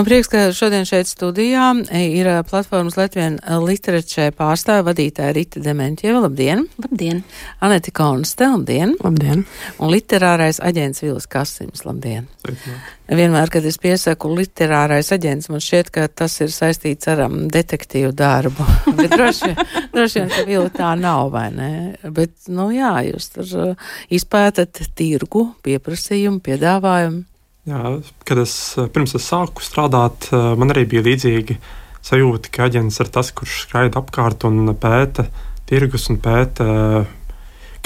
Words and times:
Man 0.00 0.06
prieks, 0.08 0.30
ka 0.32 0.46
šodien 0.56 0.86
šeit 0.88 1.10
studijā 1.10 1.66
ir 1.92 2.28
platformas 2.48 2.94
Latvijas 2.96 3.34
literačē 3.60 4.30
pārstāve 4.32 4.86
vadītāja 4.86 5.34
Rita 5.36 5.60
Dementjeva. 5.60 6.22
Labdien! 6.24 6.62
Labdien! 6.80 7.20
Aneti 7.60 7.92
Konste, 7.92 8.48
labdien! 8.48 8.94
Labdien! 9.04 9.44
Un 9.76 9.92
literārais 9.92 10.56
aģents 10.64 11.04
Vilis 11.04 11.28
Kasims, 11.28 11.84
labdien! 11.84 12.30
Sveicināt. 12.40 12.96
Vienmēr, 13.12 13.52
kad 13.52 13.68
es 13.68 13.76
piesaku 13.82 14.32
literārais 14.38 15.12
aģents, 15.12 15.50
man 15.52 15.60
šķiet, 15.60 15.92
ka 15.92 16.08
tas 16.08 16.40
ir 16.40 16.56
saistīts 16.56 17.12
ar 17.12 17.26
um, 17.26 17.42
detektīvu 17.52 18.16
darbu. 18.16 18.64
Bet 18.96 19.12
droši, 19.12 19.52
droši 19.92 20.22
vien, 20.22 20.32
ka 20.32 20.46
Vili 20.48 20.72
tā 20.80 20.94
nav, 20.96 21.28
vai 21.36 21.50
ne? 21.52 21.72
Bet, 22.08 22.38
nu 22.48 22.70
jā, 22.72 22.94
jūs 23.10 23.34
tur 23.36 23.74
izpētat 24.08 24.80
tirgu, 24.96 25.50
pieprasījumu, 25.60 26.40
piedāvājumu. 26.48 27.26
Jā, 27.70 28.00
kad 28.26 28.40
es 28.42 28.54
pirms 28.94 29.14
es 29.14 29.28
sāku 29.30 29.62
strādāt, 29.62 30.30
man 30.32 30.72
arī 30.72 30.86
bija 30.90 31.04
līdzīga 31.06 31.54
sajūta, 32.02 32.50
ka 32.50 32.66
aģents 32.66 32.98
ir 33.04 33.10
tas, 33.14 33.30
kurš 33.36 33.60
skraida 33.66 34.00
apkārt 34.00 34.46
un 34.48 34.72
pēta 34.80 35.28
tirgus 35.70 36.08
un 36.10 36.18
pēta, 36.18 36.66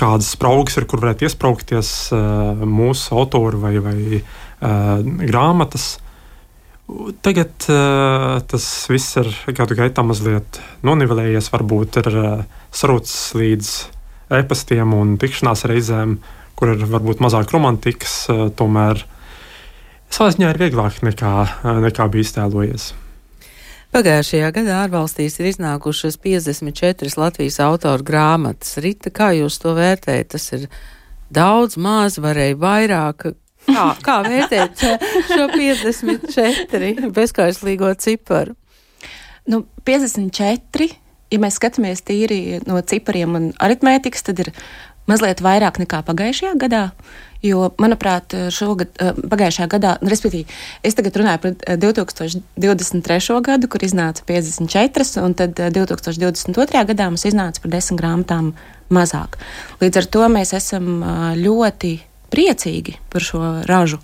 kādas 0.00 0.30
spraugas 0.32 0.78
ir, 0.80 0.86
kur 0.88 1.02
varētu 1.02 1.28
iesprāgties 1.28 1.90
mūsu 2.64 3.18
autori 3.18 3.60
vai, 3.60 3.74
vai 3.84 3.98
grāmatas. 5.28 5.98
Tagad 7.24 7.64
uh, 7.72 8.42
tas 8.44 8.64
viss 8.92 9.16
ir 9.16 9.30
gadu 9.56 9.76
gaitā 9.78 10.02
mazliet 10.04 10.58
nonivelējies, 10.84 11.48
varbūt 11.54 11.96
ir 12.02 12.08
uh, 12.20 12.42
sarūcis 12.76 13.22
līdz 13.40 13.70
e-pastiem 14.36 14.92
un 14.92 15.14
tikšanās 15.20 15.64
reizēm, 15.70 16.18
kur 16.58 16.74
ir 16.74 16.84
varbūt 16.84 17.24
mazāk 17.24 17.54
romantikas, 17.56 18.18
uh, 18.28 18.50
tomēr 18.52 19.00
savā 20.14 20.30
ziņā 20.34 20.52
ir 20.52 20.60
vieglāk 20.60 21.00
nekā, 21.04 21.32
nekā 21.82 22.06
bija 22.12 22.26
iztēlojies. 22.26 22.92
Pagājušajā 23.94 24.48
gadā 24.56 24.80
ārvalstīs 24.82 25.38
ir 25.38 25.52
iznākušas 25.52 26.16
54 26.22 27.14
Latvijas 27.18 27.60
autoru 27.62 28.06
grāmatas. 28.06 28.74
Rita, 28.82 29.12
kā 29.14 29.30
jūs 29.36 29.60
to 29.62 29.74
vērtējat? 29.76 30.32
Tas 30.34 30.48
ir 30.56 30.66
daudz, 31.34 31.78
maz, 31.78 32.18
varēja 32.22 32.58
vairāk. 32.58 33.28
Kā, 33.68 33.84
kā 34.02 34.16
vērtēt 34.26 34.82
šo 35.30 35.46
54 35.54 37.12
bezskaislīgo 37.14 37.92
ciparu? 38.02 38.56
Nu, 39.46 39.62
54, 39.86 40.90
ja 41.30 41.40
mēs 41.42 41.60
skatāmies 41.60 42.02
tīri 42.02 42.58
no 42.66 42.80
cipariem 42.82 43.38
un 43.38 43.48
aritmētikas, 43.62 44.26
tad 44.26 44.42
ir 44.42 44.50
mazliet 45.10 45.42
vairāk 45.44 45.80
nekā 45.82 46.02
pagājušajā 46.06 46.56
gadā. 46.60 46.88
Jo, 47.44 47.66
manuprāt, 47.76 48.32
šogad, 48.56 48.94
eh, 49.00 49.12
pagājušajā 49.12 49.66
gadā, 49.68 49.96
nu, 50.00 50.08
respektīvi, 50.08 50.46
es 50.82 50.94
tagad 50.96 51.18
runāju 51.20 51.40
par 51.42 51.76
2023. 51.76 53.36
Eh, 53.36 53.42
gadu, 53.44 53.68
kur 53.68 53.84
iznāca 53.84 54.24
54, 54.24 55.20
un 55.20 55.34
tad 55.34 55.52
2022. 55.54 56.80
Eh, 56.80 56.86
gadā 56.88 57.10
mums 57.10 57.24
iznāca 57.24 57.60
par 57.60 57.70
10 57.70 58.00
grāmatām 58.00 58.54
mazāk. 58.90 59.36
Līdz 59.80 59.96
ar 59.96 60.04
to 60.04 60.20
mēs 60.20 60.54
esam 60.56 61.04
ļoti 61.36 62.00
priecīgi 62.30 62.96
par 63.10 63.20
šo 63.20 63.66
ražu. 63.66 64.00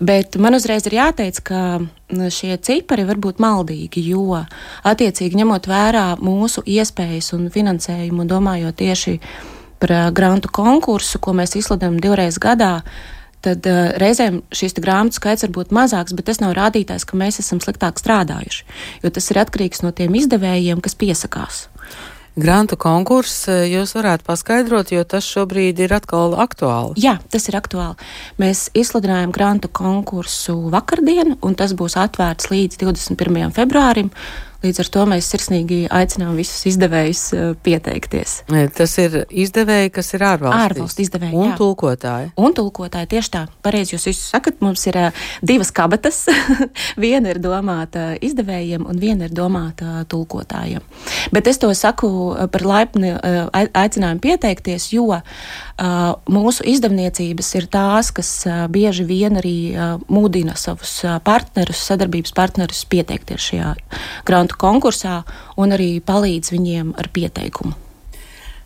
Bet 0.00 0.34
man 0.36 0.54
uzreiz 0.54 0.84
ir 0.86 0.98
jāteic, 0.98 1.42
ka 1.44 1.80
šie 2.10 2.58
cipari 2.58 3.06
var 3.06 3.16
būt 3.16 3.38
maldīgi, 3.38 4.02
jo 4.04 4.44
attiecīgi 4.84 5.38
ņemot 5.38 5.66
vērā 5.70 6.18
mūsu 6.18 6.64
iespējas 6.66 7.32
un 7.32 7.50
finansējumu, 7.50 8.26
domājot 8.26 8.74
tieši 8.74 9.20
par 9.20 9.53
par 9.84 10.12
grantu 10.12 10.48
konkursu, 10.48 11.20
ko 11.20 11.34
mēs 11.36 11.58
izsludinām 11.58 11.98
divreiz 12.00 12.38
gadā, 12.40 12.80
tad 13.44 13.66
uh, 13.68 13.92
reizēm 14.00 14.40
šīs 14.54 14.78
grāmatu 14.80 15.18
skaits 15.20 15.44
var 15.44 15.52
būt 15.58 15.74
mazāks, 15.76 16.16
bet 16.16 16.30
tas 16.30 16.40
nav 16.40 16.54
rādītājs, 16.56 17.04
ka 17.04 17.18
mēs 17.20 17.42
esam 17.42 17.60
sliktāk 17.60 18.00
strādājuši. 18.00 18.64
Jo 19.04 19.12
tas 19.12 19.28
ir 19.30 19.42
atkarīgs 19.44 19.84
no 19.84 19.92
tiem 19.92 20.16
izdevējiem, 20.16 20.80
kas 20.84 20.96
piesakās. 20.96 21.66
Grantu 22.34 22.74
konkurss 22.80 23.44
jūs 23.46 23.92
varētu 23.94 24.24
paskaidrot, 24.26 24.90
jo 24.90 25.04
tas 25.06 25.26
šobrīd 25.28 25.78
ir 25.84 25.92
atkal 25.94 26.32
aktuāli. 26.42 26.96
Jā, 27.04 27.20
tas 27.30 27.46
ir 27.46 27.54
aktuāli. 27.60 27.94
Mēs 28.42 28.64
izsludinājām 28.74 29.30
grantu 29.36 29.70
konkursu 29.70 30.56
vakardien, 30.72 31.36
un 31.46 31.54
tas 31.54 31.76
būs 31.78 31.94
atvērts 32.00 32.50
līdz 32.50 32.80
21. 32.82 33.52
februārim. 33.54 34.10
Līdz 34.64 34.80
ar 34.80 34.88
to 34.94 35.02
mēs 35.10 35.26
sirsnīgi 35.28 35.78
aicinām 35.92 36.38
visus 36.38 36.62
izdevējus 36.70 37.22
uh, 37.36 37.48
pieteikties. 37.66 38.38
Tas 38.72 38.94
ir 39.02 39.18
izdevēji, 39.28 39.90
kas 39.92 40.14
ir 40.16 40.24
ārvalstīs. 40.24 40.70
Ārvalstu 40.70 41.04
izdevēji. 41.04 41.36
Un 41.36 41.50
jā. 41.50 41.56
tulkotāji. 41.58 42.30
Un 42.40 42.56
tulkotāji 42.56 43.10
tieši 43.12 43.32
tā. 43.34 43.42
Pareizi 43.64 43.92
jūs 43.96 44.08
visus 44.08 44.30
sakat, 44.32 44.62
mums 44.64 44.86
ir 44.88 44.96
uh, 45.02 45.26
divas 45.44 45.68
kabatas. 45.74 46.22
viena 47.04 47.34
ir 47.34 47.42
domāta 47.44 48.14
izdevējiem, 48.24 48.86
un 48.88 49.02
viena 49.02 49.28
ir 49.28 49.34
domāta 49.36 50.06
tulkotājiem. 50.08 50.80
Bet 51.34 51.52
es 51.52 51.60
to 51.60 51.68
saku 51.76 52.08
par 52.52 52.64
laipni 52.64 53.12
aicinājumu 53.12 54.22
pieteikties, 54.24 54.88
jo 54.94 55.18
mūsu 56.30 56.64
izdevniecības 56.70 57.50
ir 57.58 57.68
tās, 57.72 58.10
kas 58.14 58.30
bieži 58.72 59.04
vien 59.08 59.40
arī 59.40 59.56
mudina 60.08 60.54
savus 60.58 60.96
partnerus, 61.26 61.82
sadarbības 61.90 62.34
partnerus 62.36 62.84
pieteikties 62.88 63.50
šajā 63.50 63.72
grantu 64.28 64.53
projektu 64.54 64.58
konkursā 64.58 65.24
un 65.56 65.72
arī 65.72 66.00
palīdz 66.00 66.52
viņiem 66.52 66.94
ar 66.96 67.08
pieteikumu. 67.12 67.74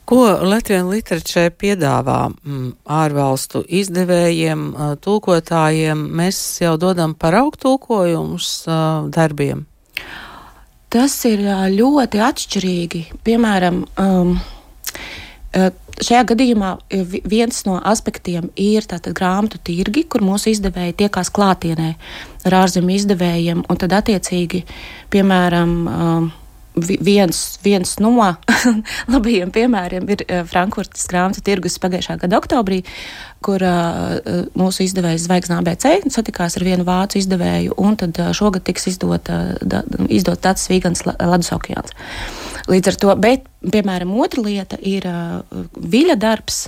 Ko 0.08 0.24
Latvijas 0.40 0.86
literatūra 0.88 1.50
piedāvā 1.50 2.30
mm, 2.30 2.72
ārvalstu 2.86 3.62
izdevējiem, 3.68 4.74
tulkotājiem? 5.04 5.98
Mēs 6.16 6.62
jau 6.62 6.78
dodam 6.78 7.14
paraugu 7.14 7.58
tulkojumus 7.60 8.64
darbiem. 9.12 9.66
Tas 10.88 11.12
ir 11.28 11.42
ļoti 11.74 12.22
atšķirīgi. 12.24 13.02
Piemēram, 13.20 13.84
um, 14.00 14.38
šajā 15.52 16.24
gadījumā 16.28 16.72
viens 17.28 17.62
no 17.66 17.78
aspektiem 17.80 18.50
ir 18.56 18.84
grāmatu 19.16 19.60
tirgi, 19.64 20.04
kur 20.04 20.24
mūsu 20.26 20.52
izdevēji 20.52 20.98
tiekās 21.04 21.30
klātienē 21.34 21.94
ar 22.48 22.58
ārzemju 22.62 22.98
izdevējiem, 22.98 23.64
tad 23.80 23.96
attiecīgi, 24.00 24.64
piemēram, 25.12 25.72
viens, 26.86 27.58
viens 27.64 27.94
no 28.02 28.12
labajiem 29.12 29.52
piemēriem 29.54 30.08
ir 30.14 30.24
uh, 30.26 30.42
Frankfurtas 30.48 31.06
grāmatu 31.10 31.42
tirgus 31.44 31.78
pagājušā 31.82 32.18
gada 32.22 32.40
oktobrī, 32.40 32.82
kur 33.44 33.62
uh, 33.62 34.18
uh 34.18 34.46
mūsu 34.58 34.84
izdevējs 34.86 35.26
Zvaigznā 35.26 35.60
BC 35.66 36.10
satikās 36.14 36.56
ar 36.58 36.66
vienu 36.66 36.86
vācu 36.88 37.20
izdevēju, 37.20 37.76
un 37.78 37.98
tad 38.00 38.18
uh, 38.22 38.32
šogad 38.36 38.66
tiks 38.66 38.88
izdota 38.92 39.40
da, 39.62 39.84
izdot 40.08 40.42
tāds 40.44 40.66
Vīgans 40.70 41.04
Ledus 41.06 41.52
okeāns. 41.54 41.94
Līdz 42.68 42.92
ar 42.92 42.98
to, 43.00 43.14
bet, 43.20 43.46
piemēram, 43.64 44.12
otra 44.20 44.44
lieta 44.44 44.78
ir 44.80 45.06
uh, 45.08 45.64
viļa 45.78 46.18
darbs, 46.20 46.66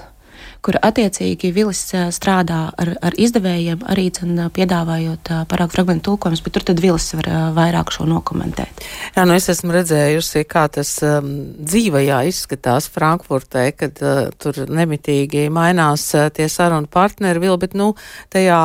kur 0.65 0.77
attiecīgi 0.83 1.53
Vilis 1.55 1.83
strādā 2.15 2.61
ar, 2.81 2.93
ar 3.03 3.17
izdevējiem, 3.17 3.85
arī 3.91 4.09
cen, 4.15 4.37
piedāvājot 4.55 5.33
parāgu 5.51 5.75
fragmentu 5.75 6.11
tulkojumus, 6.11 6.43
bet 6.45 6.57
tur 6.57 6.67
tad 6.71 6.83
Vilis 6.83 7.09
var 7.19 7.31
vairāk 7.57 7.93
šo 7.95 8.07
nokomentēt. 8.11 8.85
Jā, 9.17 9.25
nu 9.29 9.37
es 9.37 9.49
esmu 9.53 9.75
redzējusi, 9.75 10.45
kā 10.51 10.67
tas 10.73 10.93
um, 11.07 11.31
dzīvajā 11.59 12.21
izskatās 12.31 12.91
Frankfurtē, 12.93 13.67
kad 13.77 14.01
uh, 14.05 14.23
tur 14.41 14.63
nemitīgi 14.69 15.49
mainās 15.53 16.07
uh, 16.19 16.29
tie 16.35 16.49
sarunu 16.53 16.91
partneri, 16.91 17.41
Vil, 17.41 17.57
bet 17.61 17.75
nu 17.79 17.93
tajā 18.33 18.61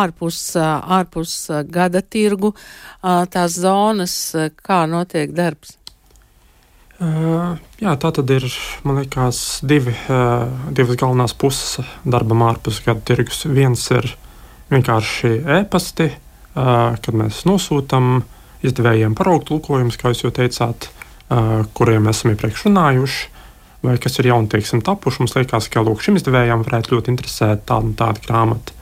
ārpus, 0.00 0.42
uh, 0.58 0.80
ārpus 1.00 1.36
gada 1.72 2.04
tirgu 2.04 2.52
uh, 2.54 3.24
tās 3.32 3.56
zonas, 3.60 4.16
uh, 4.36 4.50
kā 4.60 4.84
notiek 4.90 5.32
darbs. 5.36 5.79
Jā, 7.00 7.94
tā 7.96 8.10
tad 8.12 8.28
ir 8.28 8.44
liekas, 8.84 9.38
divi, 9.64 9.94
divas 10.76 10.98
galvenās 11.00 11.32
puses 11.32 11.78
darbam 12.04 12.44
ārpus 12.44 12.82
gada 12.84 13.00
tirgus. 13.08 13.46
Viens 13.48 13.86
ir 13.94 14.04
vienkārši 14.68 15.30
e-pasti, 15.60 16.10
kad 16.52 17.16
mēs 17.16 17.46
nosūtām 17.48 18.20
izdevējiem 18.68 19.16
paraugu 19.16 19.48
tulkojumus, 19.48 19.96
kā 19.96 20.12
jūs 20.12 20.26
jau 20.26 20.32
teicāt, 20.36 20.90
kuriem 21.72 22.10
esam 22.12 22.34
iepriekš 22.34 22.66
runājuši, 22.68 23.30
vai 23.86 23.96
kas 24.02 24.20
ir 24.20 24.28
jauni 24.34 24.52
teiksim, 24.52 24.84
tapuši. 24.84 25.22
Mums 25.24 25.36
liekas, 25.38 25.70
ka 25.72 25.80
lūk, 25.86 26.04
šim 26.04 26.20
izdevējam 26.20 26.66
varētu 26.66 26.98
ļoti 26.98 27.14
interesēt 27.14 27.64
tāda 27.64 27.88
un 27.88 27.96
tāda 27.96 28.20
grāmata. 28.26 28.76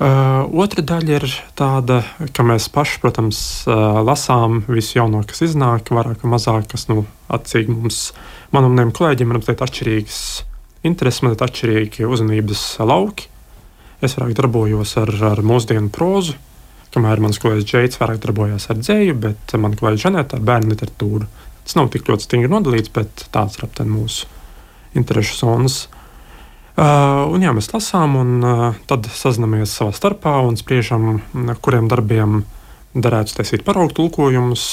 Uh, 0.00 0.48
otra 0.56 0.80
daļa 0.82 1.18
ir 1.18 1.24
tāda, 1.58 1.98
ka 2.32 2.42
mēs 2.46 2.70
paši, 2.72 2.96
protams, 3.02 3.38
uh, 3.68 4.00
lasām 4.02 4.62
visu 4.64 4.96
jauno, 4.96 5.20
kas 5.28 5.44
iznāk, 5.44 5.92
vairāk 5.92 6.24
vai 6.24 6.30
mazāk, 6.32 6.64
kas, 6.72 6.86
nu, 6.88 7.04
atcīgi 7.30 7.70
mums, 7.70 7.98
man 8.56 8.66
un 8.66 8.72
maniem 8.72 8.94
kolēģiem, 8.96 9.30
ir 9.30 9.38
mazliet 9.38 9.62
atšķirīgas 9.62 10.18
intereses, 10.88 11.22
mazliet 11.22 11.44
atšķirīgi 11.46 12.08
uzmanības 12.08 12.64
lauki. 12.88 13.28
Es 14.02 14.16
vairāk 14.16 14.34
darbojos 14.40 14.96
ar, 14.98 15.12
ar 15.28 15.44
mūsdienu 15.46 15.92
prózu, 15.94 16.34
kamēr 16.96 17.22
mans 17.22 17.38
kolēģis 17.44 17.68
Džeits 17.68 18.00
vairāk 18.00 18.24
darbojās 18.24 18.70
ar 18.72 18.80
dzēju, 18.80 19.20
bet 19.22 19.56
man 19.60 19.76
kolēģis 19.78 20.08
Žanēta 20.08 20.40
ar 20.40 20.46
bērnu 20.48 20.72
literatūru. 20.72 21.30
Tas 21.62 21.78
nav 21.78 21.92
tik 21.92 22.08
ļoti 22.08 22.26
stingri 22.26 22.50
nodalīts, 22.50 22.90
bet 22.96 23.28
tāds 23.30 23.60
ir 23.60 23.68
aptuveni 23.68 24.00
mūsu 24.00 24.26
interesu 24.98 25.44
zonas. 25.44 25.84
Uh, 25.84 26.01
Uh, 26.72 27.28
un, 27.28 27.42
jā, 27.44 27.52
mēs 27.52 27.68
lasām, 27.74 28.16
un 28.16 28.30
uh, 28.40 28.60
tad 28.88 29.04
sazināmies 29.12 29.74
savā 29.76 29.92
starpā 29.92 30.38
un 30.46 30.56
spriežam, 30.56 31.18
kuriem 31.60 31.90
darbiem 31.92 32.42
derētu 32.94 33.36
taisīt 33.38 33.64
paraugu 33.66 33.92
tulkojumus. 33.96 34.64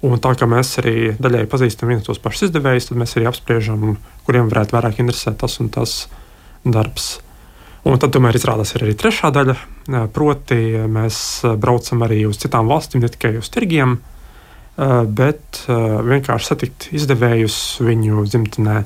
Un 0.00 0.16
tā 0.24 0.30
kā 0.32 0.46
mēs 0.48 0.78
arī 0.80 0.94
daļai 1.20 1.42
pazīstam 1.50 1.90
viens 1.90 2.06
tos 2.06 2.18
pašus 2.22 2.48
izdevējus, 2.48 2.86
tad 2.88 3.00
mēs 3.02 3.16
arī 3.18 3.26
apspriežam, 3.28 3.98
kuriem 4.24 4.48
varētu 4.48 4.72
vairāk 4.72 5.02
interesēt 5.02 5.36
tas 5.42 5.58
un 5.60 5.68
tas 5.74 5.96
darbs. 6.64 7.18
Un 7.84 8.00
tad, 8.00 8.12
tomēr, 8.14 8.36
izrādās 8.36 8.72
ir 8.74 8.86
arī 8.86 8.94
trešā 8.96 9.28
daļa. 9.32 9.56
Proti, 10.14 10.56
mēs 10.88 11.18
braucam 11.60 12.06
arī 12.06 12.22
uz 12.28 12.40
citām 12.40 12.68
valstīm, 12.72 13.04
ne 13.04 13.12
tikai 13.12 13.34
uz 13.40 13.48
tirgiem, 13.52 13.98
bet 15.20 15.62
vienkārši 15.68 16.48
satikt 16.48 16.88
izdevējus 16.96 17.60
viņu 17.84 18.24
dzimtenē. 18.28 18.78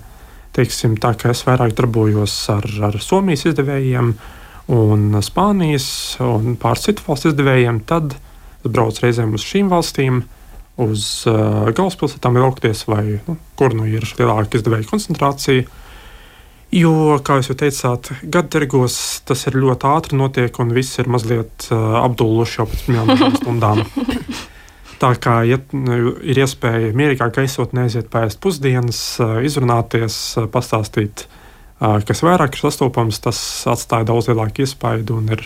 Teiksim, 0.54 0.94
tā 1.02 1.14
kā 1.18 1.32
es 1.34 1.42
vairāk 1.46 1.74
darbojos 1.74 2.34
ar, 2.52 2.66
ar 2.86 2.98
Somijas 3.02 3.42
izdevējiem, 3.50 4.12
un 4.74 5.18
Spānijas 5.24 5.88
un 6.22 6.54
pāris 6.60 6.86
citu 6.86 7.04
valstu 7.08 7.32
izdevējiem, 7.32 7.82
tad 7.88 8.14
es 8.14 8.70
braucu 8.70 9.04
reizēm 9.04 9.34
uz 9.34 9.44
šīm 9.44 9.72
valstīm, 9.72 10.22
uz 10.80 11.06
uh, 11.30 11.66
galvaspilsētām, 11.74 12.38
ilgties, 12.40 12.84
vai 12.90 13.18
nu, 13.26 13.36
kur 13.58 13.74
nu 13.76 13.88
ir 13.90 14.06
lielāka 14.18 14.58
izdevēja 14.58 14.88
koncentrācija. 14.90 15.66
Jo, 16.74 16.94
kā 17.22 17.36
jūs 17.38 17.52
jau 17.52 17.58
teicāt, 17.58 18.10
gadsimtos 18.34 18.96
tas 19.28 19.44
ir 19.46 19.60
ļoti 19.62 19.90
ātri 19.90 20.18
notiek, 20.18 20.58
un 20.62 20.72
viss 20.74 20.98
ir 21.02 21.10
mazliet 21.10 21.68
uh, 21.70 22.00
apdulluši 22.02 22.60
jau 22.60 22.70
pēc 22.70 22.88
pirmām 22.88 23.38
stundām. 23.38 23.84
Tā 25.04 25.10
kā 25.20 25.42
ja, 25.44 25.58
ir 26.24 26.38
iespēja 26.40 26.94
mierīgā 26.96 27.26
gaisotnē 27.36 27.82
aiziet 27.84 28.06
pēst 28.08 28.38
pusdienas, 28.40 29.00
izrunāties, 29.44 30.16
pastāstīt, 30.54 31.26
kas 32.08 32.22
vairāk 32.24 32.56
ir 32.56 32.62
sastopams, 32.62 33.20
tas 33.20 33.38
atstāja 33.68 34.08
daudz 34.08 34.30
lielāku 34.30 34.64
iespaidu 34.64 35.18
un 35.20 35.28
ir 35.36 35.44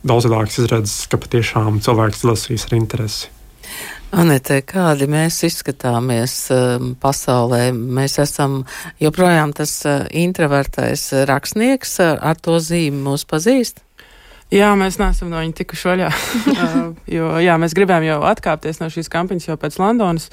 daudz 0.00 0.30
lielāks 0.30 0.56
izredzes, 0.62 1.04
ka 1.12 1.20
patiešām 1.20 1.82
cilvēks 1.84 2.24
lasīs 2.24 2.64
ar 2.70 2.76
interesi. 2.78 3.28
Anete, 4.16 4.62
kādi 4.64 5.10
mēs 5.12 5.42
izskatāmies 5.44 6.38
pasaulē? 7.02 7.66
Mēs 7.76 8.16
esam 8.22 8.62
joprojām 9.02 9.52
tas 9.52 9.82
introvertais 10.08 11.10
rakstnieks, 11.28 11.98
ar 12.16 12.40
to 12.40 12.56
zīmi 12.64 13.02
mūs 13.10 13.28
pazīst? 13.28 13.84
Jā, 14.54 14.70
mēs 14.78 15.00
neesam 15.00 15.30
no 15.32 15.40
viņa 15.42 15.56
tikuši 15.58 15.88
vaļā. 15.90 16.12
jo, 17.16 17.32
jā, 17.42 17.56
mēs 17.58 17.74
gribējām 17.76 18.06
jau 18.06 18.20
atkāpties 18.30 18.80
no 18.82 18.90
šīs 18.92 19.10
kampaņas 19.12 19.50
jau 19.50 19.58
pēc 19.60 19.78
Londonas, 19.82 20.30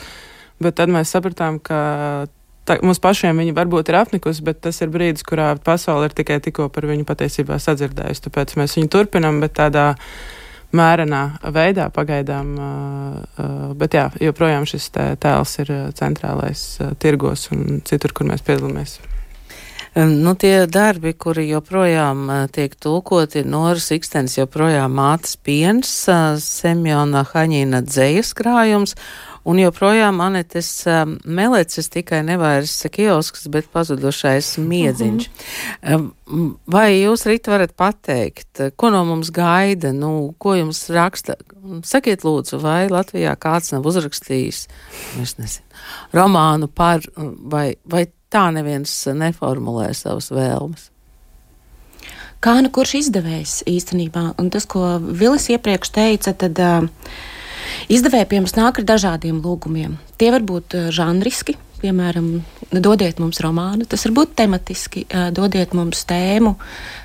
bet 0.62 0.77
tad 0.77 0.94
mēs 0.94 1.13
sapratām, 1.15 1.57
ka 1.63 1.80
tā, 2.68 2.77
mums 2.86 3.01
pašiem 3.04 3.42
viņa 3.42 3.56
varbūt 3.57 3.89
ir 3.89 4.00
apnikusi, 4.04 4.45
bet 4.45 4.62
tas 4.65 4.80
ir 4.86 4.94
brīdis, 4.94 5.25
kurā 5.27 5.54
pasaule 5.57 6.10
ir 6.10 6.18
tikai 6.18 6.39
tikko 6.45 6.69
par 6.74 6.88
viņu 6.89 7.07
patiesībā 7.10 7.57
sadzirdējusi. 7.62 8.25
Tāpēc 8.27 8.56
mēs 8.62 8.77
viņu 8.80 8.92
turpinam, 8.94 9.42
bet 9.44 9.57
tādā 9.57 9.94
mērenā 10.74 11.24
veidā 11.54 11.89
pagaidām. 11.94 12.54
Bet 13.77 13.98
jā, 13.98 14.07
joprojām 14.21 14.65
šis 14.69 14.89
tēls 14.94 15.57
ir 15.62 15.74
centrālais 15.98 16.68
tirgos 17.01 17.50
un 17.54 17.81
citur, 17.86 18.13
kur 18.13 18.30
mēs 18.30 18.45
piedalāmies. 18.45 19.00
Nu, 19.94 20.34
tie 20.34 20.66
darbi, 20.66 21.12
kuri 21.13 21.45
joprojām 21.51 22.25
tiek 22.56 22.74
tulkoti, 22.81 23.44
Noras 23.45 23.92
Ikstens, 23.94 24.40
joprojām 24.40 24.95
mātes 24.98 25.36
piens, 25.38 25.92
Semjona 26.42 27.22
Haņīna 27.30 27.84
dzējas 27.86 28.34
krājums 28.34 28.98
Un 29.44 29.60
joprojām 29.60 30.22
Anetes 30.24 30.69
um, 30.88 31.18
melecis 31.28 31.90
tikai 31.92 32.22
nevairs 32.24 32.78
kiosks, 32.95 33.50
bet 33.51 33.68
pazudušais 33.75 34.54
miedziņš. 34.63 35.25
Uh 35.28 35.90
-huh. 35.92 36.06
um, 36.31 36.46
vai 36.68 37.01
jūs 37.01 37.25
rīt 37.28 37.50
varat 37.51 37.75
pateikt, 37.75 38.62
ko 38.75 38.89
no 38.89 39.04
mums 39.06 39.31
gaida, 39.36 39.92
nu, 39.92 40.34
ko 40.38 40.56
jums 40.56 40.89
raksta? 40.89 41.36
Sakiet 41.84 42.24
lūdzu, 42.24 42.62
vai 42.62 42.88
Latvijā 42.88 43.36
kāds 43.36 43.72
nav 43.72 43.84
uzrakstījis, 43.86 44.68
es 45.22 45.38
nezinu, 45.38 45.68
romānu 46.13 46.68
par, 46.68 47.01
vai, 47.51 47.75
vai 47.86 48.07
tā 48.34 48.48
neviens 48.56 48.96
neformulē 49.14 49.92
savas 49.98 50.32
vēlmes? 50.34 50.90
Kā 52.44 52.58
nu 52.60 52.74
kurš 52.76 52.98
izdevējs 53.06 53.62
īstenībā? 53.72 54.34
Un 54.42 54.50
tas, 54.52 54.66
ko 54.68 54.98
Vilis 55.00 55.48
iepriekš 55.54 55.94
teica, 55.96 56.34
tad 56.36 56.60
uh, 56.60 56.90
Izdevēji 57.92 58.30
pie 58.32 58.40
mums 58.42 58.56
nāk 58.58 58.80
ar 58.80 58.88
dažādiem 58.88 59.42
lūgumiem. 59.44 59.98
Tie 60.20 60.32
var 60.34 60.44
būt 60.48 60.76
eh, 60.78 60.90
žanriski, 60.94 61.56
piemēram, 61.84 62.30
dodiet 62.72 63.20
mums 63.20 63.42
romānu, 63.44 63.88
tas 63.90 64.06
var 64.08 64.16
būt 64.20 64.38
tematiski, 64.40 65.04
dodiet 65.36 65.74
mums 65.76 66.06
tēmu, 66.08 66.54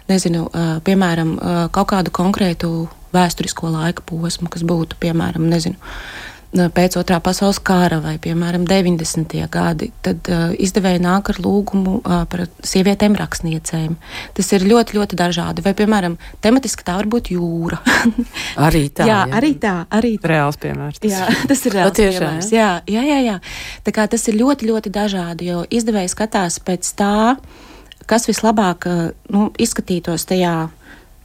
nezinu, 0.06 0.44
piemēram, 0.86 1.32
kaut 1.74 1.88
kādu 1.90 2.12
konkrētu 2.14 2.70
vēsturisko 3.10 3.72
laika 3.74 4.04
posmu, 4.06 4.46
kas 4.52 4.62
būtu, 4.62 5.00
piemēram, 5.02 5.48
nezinu 5.50 5.74
pēc 6.52 6.96
otrā 6.96 7.18
pasaules 7.20 7.58
kara 7.60 7.98
vai, 8.00 8.14
piemēram, 8.22 8.64
90. 8.68 9.34
gadi, 9.52 9.90
tad 10.04 10.30
uh, 10.32 10.54
izdevēja 10.56 11.00
nāk 11.04 11.28
ar 11.32 11.40
lūgumu 11.44 11.98
uh, 12.00 12.22
par 12.30 12.46
sievietēm 12.64 13.16
rakstniecēm. 13.18 13.98
Tas 14.36 14.48
ir 14.56 14.64
ļoti, 14.68 14.96
ļoti 14.96 15.18
dažādi. 15.18 15.64
Vai, 15.64 15.74
piemēram, 15.76 16.16
tematiski 16.44 16.86
tā 16.86 16.96
var 16.96 17.10
būt 17.10 17.30
jūra. 17.34 17.82
arī 18.68 18.86
tā. 18.88 19.04
jā, 19.10 19.20
jā, 19.28 19.36
arī 19.40 19.52
tā. 19.60 19.74
Arī 19.92 20.14
tā. 20.16 20.32
Reāls 20.32 20.60
piemērs. 20.62 21.02
Tas. 21.04 21.12
Jā, 21.12 21.28
tas 21.52 21.64
ir 21.68 21.74
reāls 21.76 21.92
Patiešām, 21.92 22.24
piemērs. 22.24 22.50
Jā, 22.56 22.70
jā, 22.88 23.04
jā, 23.12 23.20
jā. 23.26 23.36
Tā 23.84 23.96
kā 24.00 24.08
tas 24.08 24.24
ir 24.32 24.40
ļoti, 24.40 24.72
ļoti 24.72 24.94
dažādi, 24.94 25.52
jo 25.52 25.62
izdevēja 25.68 26.14
skatās 26.16 26.58
pēc 26.64 26.92
tā, 26.96 27.36
kas 28.08 28.24
vislabāk 28.30 28.88
nu, 29.28 29.50
izskatītos 29.60 30.24
tajā 30.30 30.56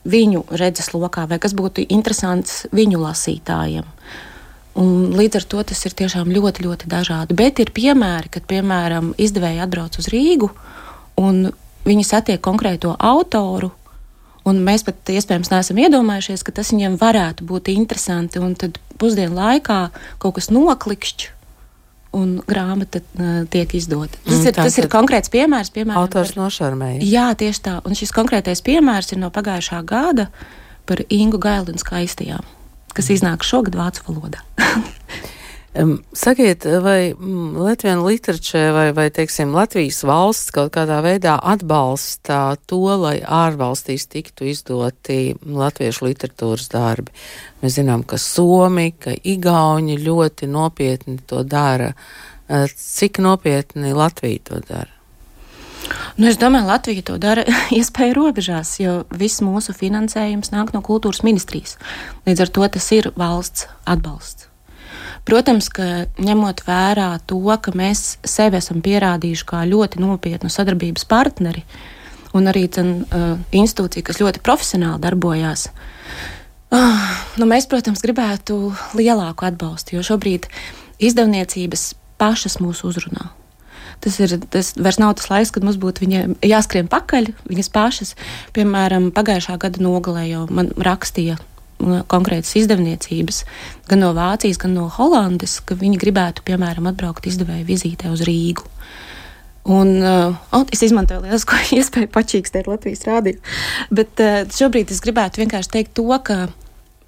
viņu 0.04 0.44
redzes 0.60 0.92
lokā, 0.92 1.24
vai 1.32 1.40
kas 1.40 1.56
būtu 1.56 1.86
interesants 1.88 2.66
viņu 2.76 3.00
lasītājiem. 3.06 3.93
Un 4.80 5.14
līdz 5.14 5.38
ar 5.38 5.46
to 5.52 5.64
tas 5.70 5.84
ir 5.86 5.94
tiešām 5.94 6.32
ļoti, 6.34 6.66
ļoti 6.66 6.90
dažādi. 6.90 7.36
Bet 7.38 7.62
ir 7.62 7.70
piemēri, 7.76 8.32
kad, 8.34 8.48
piemēram, 8.50 9.12
izdevēji 9.22 9.62
atbrauc 9.62 10.00
uz 10.02 10.10
Rīgu 10.10 10.50
un 11.22 11.52
viņi 11.86 12.06
satiek 12.08 12.42
konkrēto 12.42 12.96
autoru. 12.98 13.70
Un 14.50 14.60
mēs 14.66 14.84
pat 14.84 15.14
iespējams 15.14 15.54
neesam 15.54 15.78
iedomājušies, 15.80 16.42
ka 16.44 16.52
tas 16.58 16.74
viņiem 16.74 16.98
varētu 17.00 17.46
būt 17.48 17.70
interesanti. 17.72 18.42
Un 18.42 18.58
tad 18.60 18.82
pusdienu 19.00 19.38
laikā 19.38 19.78
kaut 20.20 20.40
kas 20.40 20.50
noklikšķi, 20.52 21.30
un 22.18 22.34
grāmata 22.50 23.02
tiek 23.54 23.78
izdota. 23.78 24.18
Tas, 24.26 24.42
mm, 24.42 24.50
ir, 24.50 24.58
tas 24.58 24.80
ir 24.82 24.90
konkrēts 24.92 25.32
piemērs. 25.34 25.72
Piemēram, 25.74 26.02
Autors 26.02 26.34
nošarmēja. 26.38 27.06
Jā, 27.06 27.30
tieši 27.38 27.64
tā. 27.70 27.78
Un 27.86 27.98
šis 27.98 28.14
konkrētais 28.16 28.66
piemērs 28.66 29.14
ir 29.14 29.22
no 29.22 29.32
pagājušā 29.34 29.80
gada 29.88 30.28
par 30.90 31.06
Ingu 31.14 31.40
Gailu 31.42 31.74
un 31.74 31.82
skaistajām 31.82 32.44
kas 32.94 33.10
iznāk 33.14 33.46
šogad 33.48 33.78
vācu 33.80 34.08
valodā. 34.10 34.44
Sakiet, 36.14 36.68
vai 36.86 37.16
mm, 37.18 37.56
Latvijas 37.58 38.04
literatūra 38.06 38.74
vai, 38.76 38.86
vai 38.94 39.08
teiksim, 39.10 39.56
Latvijas 39.58 40.04
valsts 40.06 40.54
kaut 40.54 40.70
kādā 40.76 41.00
veidā 41.02 41.34
atbalsta 41.42 42.60
to, 42.70 42.84
lai 43.02 43.16
ārvalstīs 43.26 44.06
tiktu 44.12 44.52
izdoti 44.52 45.34
latviešu 45.42 46.06
literatūras 46.12 46.70
darbi? 46.70 47.10
Mēs 47.64 47.80
zinām, 47.80 48.06
ka 48.06 48.22
Somi, 48.22 48.92
ka 48.94 49.16
Igauni 49.18 49.98
ļoti 49.98 50.52
nopietni 50.54 51.18
to 51.26 51.42
dara. 51.42 51.90
Cik 52.78 53.18
nopietni 53.26 53.98
Latvija 53.98 54.46
to 54.52 54.62
dara? 54.70 54.92
Nu, 56.18 56.28
es 56.30 56.38
domāju, 56.42 56.70
Latvija 56.70 57.06
to 57.08 57.18
dara 57.22 57.44
iespēju 57.78 58.18
robežās, 58.20 58.78
jo 58.82 59.02
viss 59.14 59.44
mūsu 59.46 59.76
finansējums 59.78 60.54
nāk 60.54 60.74
no 60.76 60.84
kultūras 60.86 61.24
ministrijas. 61.26 61.78
Līdz 62.28 62.46
ar 62.46 62.54
to 62.58 62.68
tas 62.78 62.90
ir 62.96 63.12
valsts 63.20 63.68
atbalsts. 63.90 64.50
Protams, 65.24 65.70
ka 65.72 66.06
ņemot 66.20 66.66
vērā 66.68 67.14
to, 67.28 67.40
ka 67.64 67.72
mēs 67.78 68.18
sevi 68.28 68.60
esam 68.60 68.82
pierādījuši 68.84 69.46
kā 69.48 69.64
ļoti 69.70 70.02
nopietnu 70.04 70.52
sadarbības 70.52 71.08
partneri 71.08 71.64
un 72.36 72.50
arī 72.52 72.66
ten, 72.68 73.06
uh, 73.06 73.38
institūcija, 73.56 74.04
kas 74.10 74.20
ļoti 74.20 74.42
profesionāli 74.44 75.00
darbojās, 75.04 75.68
uh, 76.74 77.14
nu, 77.40 77.48
mēs, 77.48 77.70
protams, 77.72 78.04
gribētu 78.04 78.74
lielāku 78.98 79.48
atbalstu, 79.48 79.96
jo 79.96 80.04
šobrīd 80.04 80.50
izdevniecības 81.04 81.94
pašas 82.20 82.60
mūs 82.60 82.84
uzrunā. 82.88 83.30
Tas 84.04 84.20
ir 84.24 84.38
tas 84.54 84.74
vairs 84.80 85.00
nav 85.02 85.16
tas 85.20 85.30
laiks, 85.30 85.54
kad 85.54 85.66
mums 85.66 85.80
būtu 85.82 86.10
jāskrien 86.46 86.90
pakaļ. 86.92 87.34
Viņas 87.50 87.72
pašas, 87.74 88.14
piemēram, 88.56 89.12
pagājušā 89.16 89.58
gada 89.62 89.84
nogalē 89.84 90.28
jau 90.30 90.46
man 90.50 90.72
rakstīja 90.78 91.38
konkrētas 92.12 92.54
izdevniecības, 92.62 93.44
gan 93.90 94.04
no 94.04 94.14
Vācijas, 94.16 94.60
gan 94.62 94.76
no 94.78 94.88
Holandes, 94.94 95.58
ka 95.66 95.76
viņi 95.80 96.00
gribētu, 96.00 96.46
piemēram, 96.48 96.88
atbraukt 96.92 97.28
izdevēju 97.28 97.68
vizītē 97.68 98.12
uz 98.14 98.24
Rīgu. 98.28 98.70
Un, 99.64 99.94
uh, 100.04 100.64
es 100.76 100.82
izmantoju 100.84 101.24
lielisko 101.24 101.60
iespēju 101.78 102.12
pačīkstēt 102.12 102.68
Latvijas 102.68 103.06
rādio. 103.08 103.40
Bet 103.96 104.20
uh, 104.24 104.44
šobrīd 104.52 104.92
es 104.92 105.00
gribētu 105.04 105.44
vienkārši 105.44 105.74
teikt 105.78 105.96
to, 106.00 106.10
ka 106.24 106.50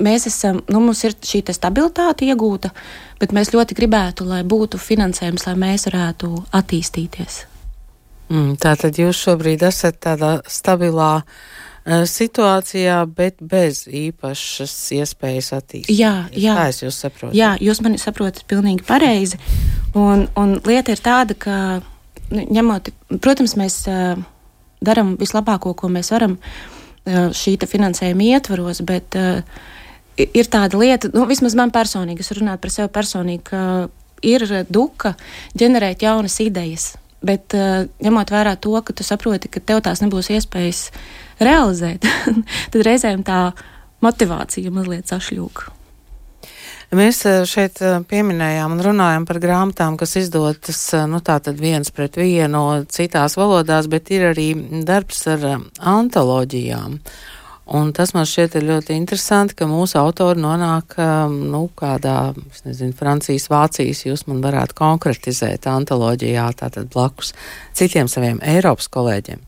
mēs 0.03 0.27
esam, 0.29 0.61
nu, 0.71 0.81
mums 0.83 1.03
ir 1.07 1.15
šī 1.15 1.43
stabilitāte 1.55 2.27
iegūta, 2.27 2.71
bet 3.19 3.35
mēs 3.35 3.53
ļoti 3.55 3.77
gribētu, 3.77 4.27
lai 4.27 4.43
būtu 4.43 4.79
finansējums, 4.81 5.45
lai 5.47 5.55
mēs 5.59 5.87
varētu 5.89 6.31
attīstīties. 6.55 7.43
Mm, 8.29 8.55
tā 8.57 8.73
tad 8.79 8.97
jūs 8.97 9.19
šobrīd 9.21 9.63
esat 9.67 10.01
tādā 10.01 10.39
stabilā 10.49 11.19
situācijā, 11.85 13.03
bet 13.05 13.37
bez 13.45 13.83
īpašas 13.85 14.73
iespējas 14.97 15.51
attīstīt. 15.53 15.93
Jā, 15.93 16.25
jā. 16.33 16.55
Tā 16.57 16.69
es 16.71 16.81
jūs 16.81 16.97
saprotu. 16.97 17.37
Jā, 17.37 17.53
jūs 17.61 17.81
mani 17.85 18.01
saprotat 18.01 18.47
pilnīgi 18.49 18.85
pareizi. 18.87 19.37
Un, 19.93 20.25
un 20.35 20.55
lieta 20.65 20.95
ir 20.95 21.03
tāda, 21.05 21.37
ka, 21.37 21.59
nu, 22.31 22.47
ņemot, 22.57 22.89
protams, 23.21 23.53
mēs 23.61 23.83
uh, 23.91 24.17
darām 24.81 25.13
vislabāko, 25.21 25.75
ko 25.77 25.91
mēs 25.93 26.09
varam 26.15 26.39
uh, 26.39 27.29
šī 27.37 27.59
finansējuma 27.69 28.31
ietvaros, 28.33 28.81
bet 28.81 29.19
uh, 29.21 29.61
ir 30.17 30.49
tāda 30.51 30.79
lieta, 30.79 31.11
nu, 31.13 31.25
vismaz 31.29 31.55
man 31.57 31.73
personīgi, 31.75 32.23
es 32.23 32.33
runāju 32.35 32.61
par 32.63 32.73
sevi 32.73 32.91
personīgi, 32.95 33.43
ka 33.49 33.61
ir 34.25 34.45
duka 34.71 35.15
ģenerēt 35.57 36.05
jaunas 36.05 36.39
idejas. 36.43 36.93
Bet 37.25 37.55
uh, 37.57 37.87
ņemot 38.05 38.31
vērā 38.33 38.53
to, 38.61 38.75
ka 38.85 38.93
tu 38.93 39.05
saproti, 39.05 39.49
ka 39.49 39.61
tev 39.63 39.81
tās 39.85 40.03
nebūs 40.03 40.29
iespējas 40.35 40.89
realizēt, 41.41 42.05
tad 42.73 42.85
reizēm 42.85 43.25
tā 43.25 43.39
motivācija 44.05 44.73
mazliet 44.73 45.09
sašļūka. 45.09 45.71
Mēs 46.95 47.23
eh, 47.25 47.41
šeit 47.49 47.79
eh, 47.81 47.95
pieminējām 48.07 48.75
un 48.75 48.81
runājam 48.85 49.23
par 49.25 49.39
grāmatām, 49.41 49.95
kas 49.97 50.13
izdotas 50.19 50.79
nu, 51.09 51.19
viens 51.57 51.89
pret 51.91 52.19
vienu 52.19 52.85
citās 52.93 53.35
valodās, 53.39 53.89
bet 53.89 54.11
ir 54.13 54.29
arī 54.29 54.51
darbs 54.85 55.25
ar 55.33 55.47
antoloģijām. 55.81 56.99
Un 57.65 57.89
tas 57.97 58.11
man 58.13 58.27
šķiet 58.29 58.59
ļoti 58.61 58.93
interesanti, 58.93 59.55
ka 59.57 59.65
mūsu 59.65 59.97
autori 59.97 60.37
nonāk 60.37 60.99
nu, 61.31 61.63
kādā, 61.73 62.35
nezinu, 62.61 62.93
Francijas, 62.93 63.47
Vācijas, 63.49 64.03
jūs 64.05 64.27
man 64.29 64.43
varētu 64.43 64.77
konkretizēt 64.77 65.65
antoloģijā, 65.71 66.45
tātad 66.59 66.91
blakus 66.93 67.33
citiem 67.73 68.11
saviem 68.11 68.37
Eiropas 68.45 68.85
kolēģiem. 68.93 69.41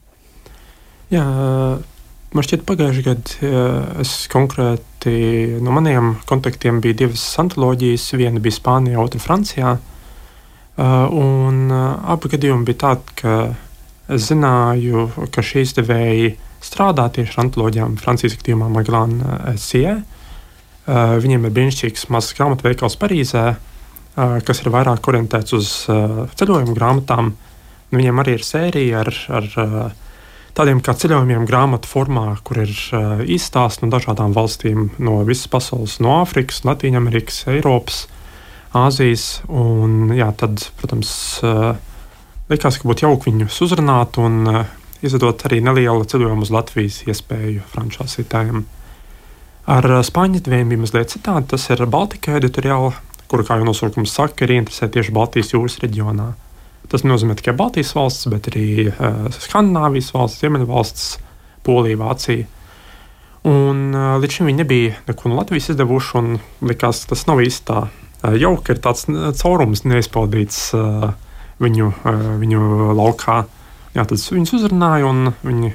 Jā, 1.14 1.26
man 2.34 2.48
šķiet, 2.48 2.66
pagājušajā 2.66 3.06
gadā 3.06 3.52
es 4.02 4.16
konkrēti 4.34 5.14
no 5.62 5.78
maniem 5.78 6.16
kontaktiem 6.26 6.82
bija 6.82 6.98
divas 7.06 7.28
antoloģijas. 7.46 8.10
Viena 8.18 8.42
bija 8.42 8.58
Spānijā, 8.58 8.98
otra 8.98 9.22
Francijā. 9.22 9.78
Un 10.82 11.70
abi 11.70 12.34
gadījumi 12.34 12.66
bija 12.66 12.82
tādi, 12.88 13.16
ka 13.22 13.38
es 14.10 14.28
zināju, 14.32 15.06
ka 15.30 15.46
šī 15.46 15.64
izdevēja 15.70 16.34
strādā 16.64 17.08
tieši 17.14 17.36
ar 17.36 17.44
antoloģijām. 17.46 17.98
Francijas 18.02 18.38
gadījumā 18.40 18.70
Maglāna 18.74 19.40
SCE. 19.56 20.00
Viņiem 20.88 21.48
ir 21.48 21.56
brīnišķīgs 21.56 22.08
mazs 22.16 22.36
grāmatveikals 22.38 22.96
Parīzē, 23.02 23.46
kas 24.16 24.62
ir 24.64 24.72
vairāk 24.72 25.10
orientēts 25.12 25.56
uz 25.58 25.72
ceļojumu 26.40 26.76
grāmatām. 26.78 27.34
Viņiem 27.92 28.22
arī 28.24 28.38
ir 28.38 28.46
sērija 28.48 29.04
ar, 29.04 29.12
ar 29.40 29.50
tādiem 30.58 30.82
kā 30.82 30.96
ceļojumiem 30.98 31.46
grāmatu 31.48 31.90
formā, 31.90 32.32
kur 32.46 32.64
ir 32.64 32.72
uh, 32.72 33.22
izstāsti 33.22 33.86
no 33.86 33.92
dažādām 33.94 34.34
valstīm, 34.36 34.90
no 34.98 35.20
visas 35.28 35.50
pasaules, 35.54 36.00
no 36.02 36.18
Āfrikas, 36.24 36.64
Latvijas, 36.66 37.44
Eiropas, 37.52 38.06
Āzijas. 38.78 39.28
Un, 39.48 40.10
jā, 40.18 40.32
tad, 40.40 40.66
protams, 40.80 41.12
uh, 41.46 41.78
likās, 42.50 42.80
ka 42.80 42.90
būtu 42.90 43.06
jauki 43.06 43.30
viņus 43.32 43.62
uzrunāt 43.68 44.18
un 44.22 44.42
uh, 44.98 45.04
izvedot 45.06 45.46
arī 45.48 45.60
nelielu 45.64 46.06
ceļojumu 46.10 46.46
uz 46.46 46.52
Latvijas 46.54 47.02
iespēju 47.08 47.66
franču 47.72 48.04
lasītājiem. 48.04 48.64
Ar 49.70 49.90
uh, 49.92 50.02
spāņu 50.06 50.42
devējiem 50.44 50.74
bija 50.74 50.84
mazliet 50.84 51.14
citādi. 51.14 51.52
Tas 51.54 51.68
ir 51.74 51.86
Baltika 51.92 52.38
editoriāla, 52.40 52.94
kura, 53.30 53.46
kā 53.46 53.60
jau 53.60 53.68
nosaukums 53.68 54.14
saka, 54.16 54.46
ir 54.46 54.58
interesēta 54.58 54.98
tieši 54.98 55.16
Baltijas 55.16 55.54
jūras 55.54 55.80
reģionā. 55.84 56.32
Tas 56.88 57.04
nozīmē 57.04 57.36
tikai 57.36 57.56
Baltijas 57.58 57.94
valsts, 57.98 58.30
bet 58.32 58.50
arī 58.52 58.88
uh, 58.90 59.28
Skandināvijas 59.36 60.14
valsts, 60.16 60.42
Ziemeļvalsts, 60.44 61.08
Polija, 61.68 62.00
Vācija. 62.00 62.48
Un, 63.48 63.90
uh, 63.94 64.16
līdz 64.22 64.40
šim 64.40 64.50
viņi 64.50 64.64
nebija 64.64 64.98
neko 65.08 65.32
no 65.32 65.42
Latvijas 65.42 65.72
izdevuši, 65.74 66.14
un 66.20 66.38
likās, 66.68 67.04
ka 67.04 67.14
tas 67.14 67.28
nav 67.30 67.44
īsti 67.44 67.68
tā 67.68 67.84
uh, 67.86 68.34
jauki, 68.40 68.74
ir 68.74 68.82
tāds 68.84 69.06
caurums 69.42 69.84
neizpildīts 69.86 70.64
uh, 70.80 71.12
viņu, 71.64 71.92
uh, 71.92 72.26
viņu 72.40 72.96
laukā. 72.98 73.44
Jā, 73.96 74.04
tad 74.04 74.18
viņus 74.18 74.56
uzrunāja, 74.58 75.08
un 75.10 75.32
viņi 75.46 75.74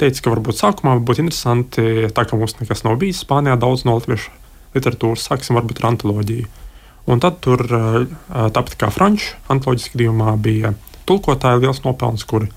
teica, 0.00 0.22
ka 0.24 0.34
varbūt 0.34 0.60
sākumā 0.60 0.96
būtu 1.04 1.24
interesanti, 1.24 1.86
tā 2.14 2.24
kā 2.24 2.38
mums 2.38 2.56
nekas 2.60 2.84
nav 2.86 2.96
bijis 3.00 3.24
Spānijā, 3.24 3.58
daudz 3.60 3.84
no 3.84 3.98
latviešu 3.98 4.32
literatūras, 4.76 5.26
sāksim 5.26 5.58
varbūt 5.58 5.82
ar 5.82 5.90
antoloģiju. 5.92 6.46
Un 7.10 7.20
tad 7.20 7.40
tur, 7.44 7.64
eh, 7.64 8.06
tāpat 8.30 8.76
kā 8.78 8.90
franču 8.92 9.34
antoloģijas 9.50 9.92
gadījumā, 9.94 10.36
bija 10.40 10.74
tulkotāji 11.08 11.64
liels 11.64 11.82
nopelns, 11.82 12.24
kuri 12.24 12.50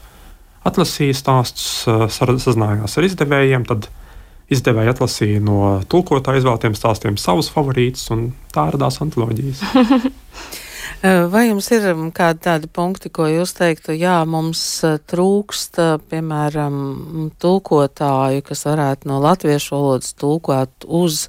atlasīja 0.66 1.18
stāstus, 1.18 1.88
eh, 1.88 2.08
sazinājās 2.08 2.98
ar 2.98 3.04
izdevējiem. 3.04 3.68
Tad 3.68 3.88
izdevēji 4.52 4.94
atlasīja 4.94 5.42
no 5.42 5.84
tulkotāja 5.90 6.42
izvēlētiem 6.42 6.76
stāstiem 6.78 7.18
savus 7.18 7.50
favorītus, 7.50 8.12
un 8.12 8.34
tā 8.54 8.72
radās 8.72 9.00
antoloģijas. 9.02 9.64
Eh, 11.04 11.26
vai 11.28 11.50
jums 11.50 11.68
ir 11.76 11.90
mm, 11.92 12.12
kādi 12.16 12.40
tādi 12.46 12.70
punkti, 12.72 13.12
ko 13.12 13.28
jūs 13.28 13.52
teiktu, 13.58 13.92
jā, 14.00 14.22
mums 14.24 14.62
trūkst, 15.12 15.82
piemēram, 16.08 16.78
tulkotāju, 17.44 18.46
kas 18.48 18.64
varētu 18.70 19.12
no 19.12 19.18
latviešu 19.24 19.76
valodas 19.76 20.16
tulkot 20.16 20.88
uz 20.88 21.28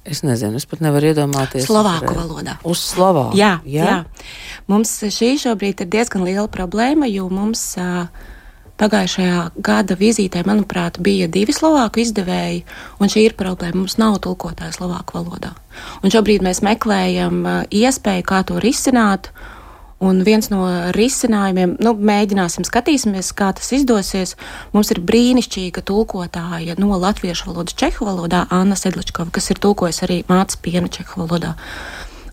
Es 0.00 0.22
nezinu, 0.24 0.56
es 0.56 0.64
pat 0.64 0.80
nevaru 0.80 1.10
iedomāties. 1.10 1.66
Slovāku 1.68 2.14
valodā. 2.16 2.54
Uz 2.64 2.80
Slovāku. 2.80 3.36
Jā, 3.36 3.58
jā. 3.68 3.84
jā. 3.84 3.96
Mums 4.72 4.94
šī 5.12 5.34
šobrīd 5.42 5.84
ir 5.84 5.90
diezgan 5.92 6.24
liela 6.24 6.46
problēma, 6.50 7.04
jo 7.12 7.26
mums 7.28 7.60
uh, 7.78 8.08
pagājušajā 8.80 9.36
gada 9.60 9.96
vizītē, 9.98 10.42
manuprāt, 10.48 10.98
bija 11.04 11.28
divi 11.30 11.54
slovāku 11.54 12.02
izdevēji, 12.02 12.64
un 13.00 13.12
šī 13.12 13.28
ir 13.28 13.38
problēma. 13.38 13.82
Mums 13.82 13.98
nav 14.00 14.18
tulkotāja 14.24 14.74
slovāku 14.76 15.20
valodā. 15.20 15.54
Un 16.04 16.12
šobrīd 16.12 16.44
mēs 16.44 16.62
meklējam 16.66 17.40
uh, 17.44 17.62
iespēju, 17.70 18.26
kā 18.26 18.42
to 18.48 18.60
risināt. 18.62 19.32
Un 20.00 20.22
viens 20.24 20.46
no 20.48 20.64
risinājumiem, 20.96 21.74
nu, 21.84 21.90
mēģināsim, 21.92 22.64
skatīsimies, 22.64 23.34
kā 23.36 23.50
tas 23.58 23.68
izdosies. 23.76 24.32
Mums 24.72 24.88
ir 24.94 25.02
brīnišķīga 25.04 25.84
tulkotāja 25.84 26.78
no 26.80 26.96
latviešu 26.96 27.50
valodas 27.50 27.76
čehu 27.76 28.08
valodā, 28.08 28.46
Anna 28.48 28.78
Sedličkova, 28.80 29.28
kas 29.36 29.52
ir 29.52 29.60
tulkojusi 29.60 30.06
arī 30.06 30.18
mācību 30.30 30.64
piena 30.64 30.88
čehu 30.88 31.20
valodā. 31.26 31.52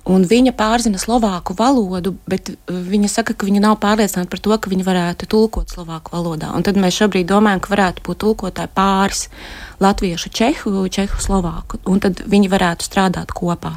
Un 0.07 0.23
viņa 0.23 0.53
pārzina 0.55 0.99
slovāku 1.01 1.51
valodu, 1.57 2.13
bet 2.31 2.53
viņa 2.67 3.09
saka, 3.11 3.33
ka 3.35 3.47
viņa 3.47 3.63
nav 3.65 3.75
pārliecināta 3.83 4.31
par 4.31 4.39
to, 4.43 4.53
ka 4.55 4.71
viņa 4.71 4.85
varētu 4.87 5.27
tulkot 5.27 5.73
slovāku 5.73 6.13
valodā. 6.15 6.53
Un 6.55 6.63
tad 6.63 6.79
mēs 6.79 6.95
šobrīd 7.01 7.27
domājam, 7.27 7.59
ka 7.63 7.73
varētu 7.73 8.05
būt 8.07 8.21
tulkotāji 8.23 8.71
pāris 8.77 9.25
latviešu, 9.83 10.31
čehu, 10.31 10.87
čehu, 10.87 11.19
slovāku, 11.19 11.81
un 11.91 11.99
tad 12.03 12.23
viņi 12.23 12.53
varētu 12.55 12.87
strādāt 12.87 13.35
kopā. 13.35 13.75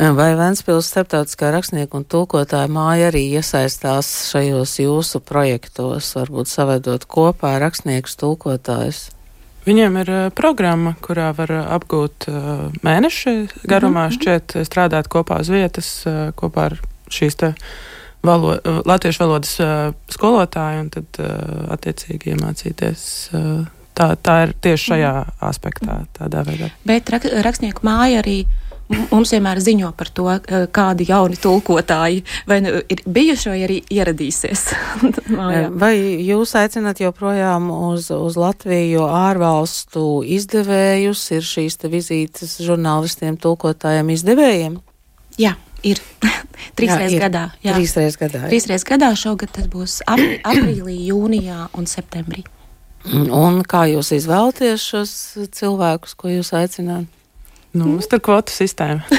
Vai 0.00 0.30
Ventspils 0.38 0.86
starptautiskā 0.88 1.50
rakstnieku 1.52 1.98
un 1.98 2.04
tulkotāja 2.08 2.70
māja 2.70 3.10
arī 3.10 3.26
iesaistās 3.34 4.08
šajos 4.30 4.78
jūsu 4.80 5.20
projektos, 5.20 6.14
varbūt 6.16 6.48
savedot 6.48 7.04
kopā 7.10 7.56
rakstniekus, 7.60 8.14
tulkotājus? 8.22 9.08
Viņiem 9.66 9.96
ir 10.00 10.10
uh, 10.10 10.26
programma, 10.36 10.94
kurā 11.04 11.30
var 11.36 11.52
apgūt 11.76 12.28
uh, 12.30 12.68
mēneši 12.86 13.34
garumā, 13.68 14.06
mm 14.06 14.12
-hmm. 14.12 14.16
šķiet, 14.16 14.56
strādāt 14.68 15.10
kopā 15.12 15.40
uz 15.40 15.50
vietas, 15.52 15.90
uh, 16.06 16.32
kopā 16.36 16.70
ar 16.70 16.78
šīs 17.10 17.36
te 17.36 17.52
valo, 18.22 18.58
latviešu 18.86 19.22
valodas 19.22 19.56
skolotāju 20.12 20.80
un 20.80 20.90
tad 20.92 21.20
attiecīgi 21.72 22.34
iemācīties. 22.34 23.30
Tā, 23.96 24.16
tā 24.16 24.34
ir 24.44 24.52
tieši 24.60 24.84
šajā 24.92 25.12
mm 25.12 25.24
-hmm. 25.24 25.48
aspektā, 25.48 25.96
tādā 26.18 26.44
veidā. 26.44 26.70
Bet 26.84 27.10
rak, 27.10 27.24
rakstnieku 27.24 27.80
māja 27.82 28.22
arī 28.22 28.44
Mums 28.90 29.30
vienmēr 29.30 29.60
ziņo 29.62 29.92
par 29.94 30.08
to, 30.10 30.26
kādi 30.74 31.06
jauni 31.06 31.38
tulkotāji 31.38 32.24
vai 32.50 32.58
nu 32.64 32.72
ir 32.90 33.02
bijuši 33.06 33.52
vai 33.52 33.58
arī 33.66 33.78
ieradīsies. 33.86 34.64
vai 35.82 35.94
jūs 36.26 36.56
aicināt 36.58 37.02
joprojām 37.04 37.70
uz, 37.70 38.08
uz 38.10 38.38
Latviju 38.40 39.06
ārvalstu 39.06 40.04
izdevējus? 40.26 41.22
Ir 41.38 41.46
šīs 41.46 41.78
vizītes 41.92 42.56
žurnālistiem, 42.66 43.38
tulkotājiem, 43.38 44.10
izdevējiem? 44.16 44.80
Jā. 45.38 45.54
Ir 45.86 46.02
trīsreiz 46.76 47.14
gadā. 47.22 47.44
Jā, 47.64 47.76
trīsreiz 47.78 48.18
gadā. 48.20 48.42
Jā. 48.42 48.50
Trīsreiz 48.50 48.84
gadā 48.88 49.14
šogad 49.16 49.54
tas 49.54 49.70
būs 49.70 50.00
aprīlī, 50.10 50.98
jūnijā 51.08 51.70
un 51.78 51.86
septembrī. 51.88 52.42
Un 53.08 53.62
kā 53.64 53.86
jūs 53.88 54.10
izvēlaties 54.18 54.82
šos 54.90 55.14
cilvēkus, 55.56 56.18
ko 56.20 56.34
jūs 56.34 56.52
aicināt? 56.58 57.08
Nu, 57.70 57.86
mums 57.86 58.08
tur 58.10 58.20
kvotu 58.24 58.52
sistēma. 58.54 59.02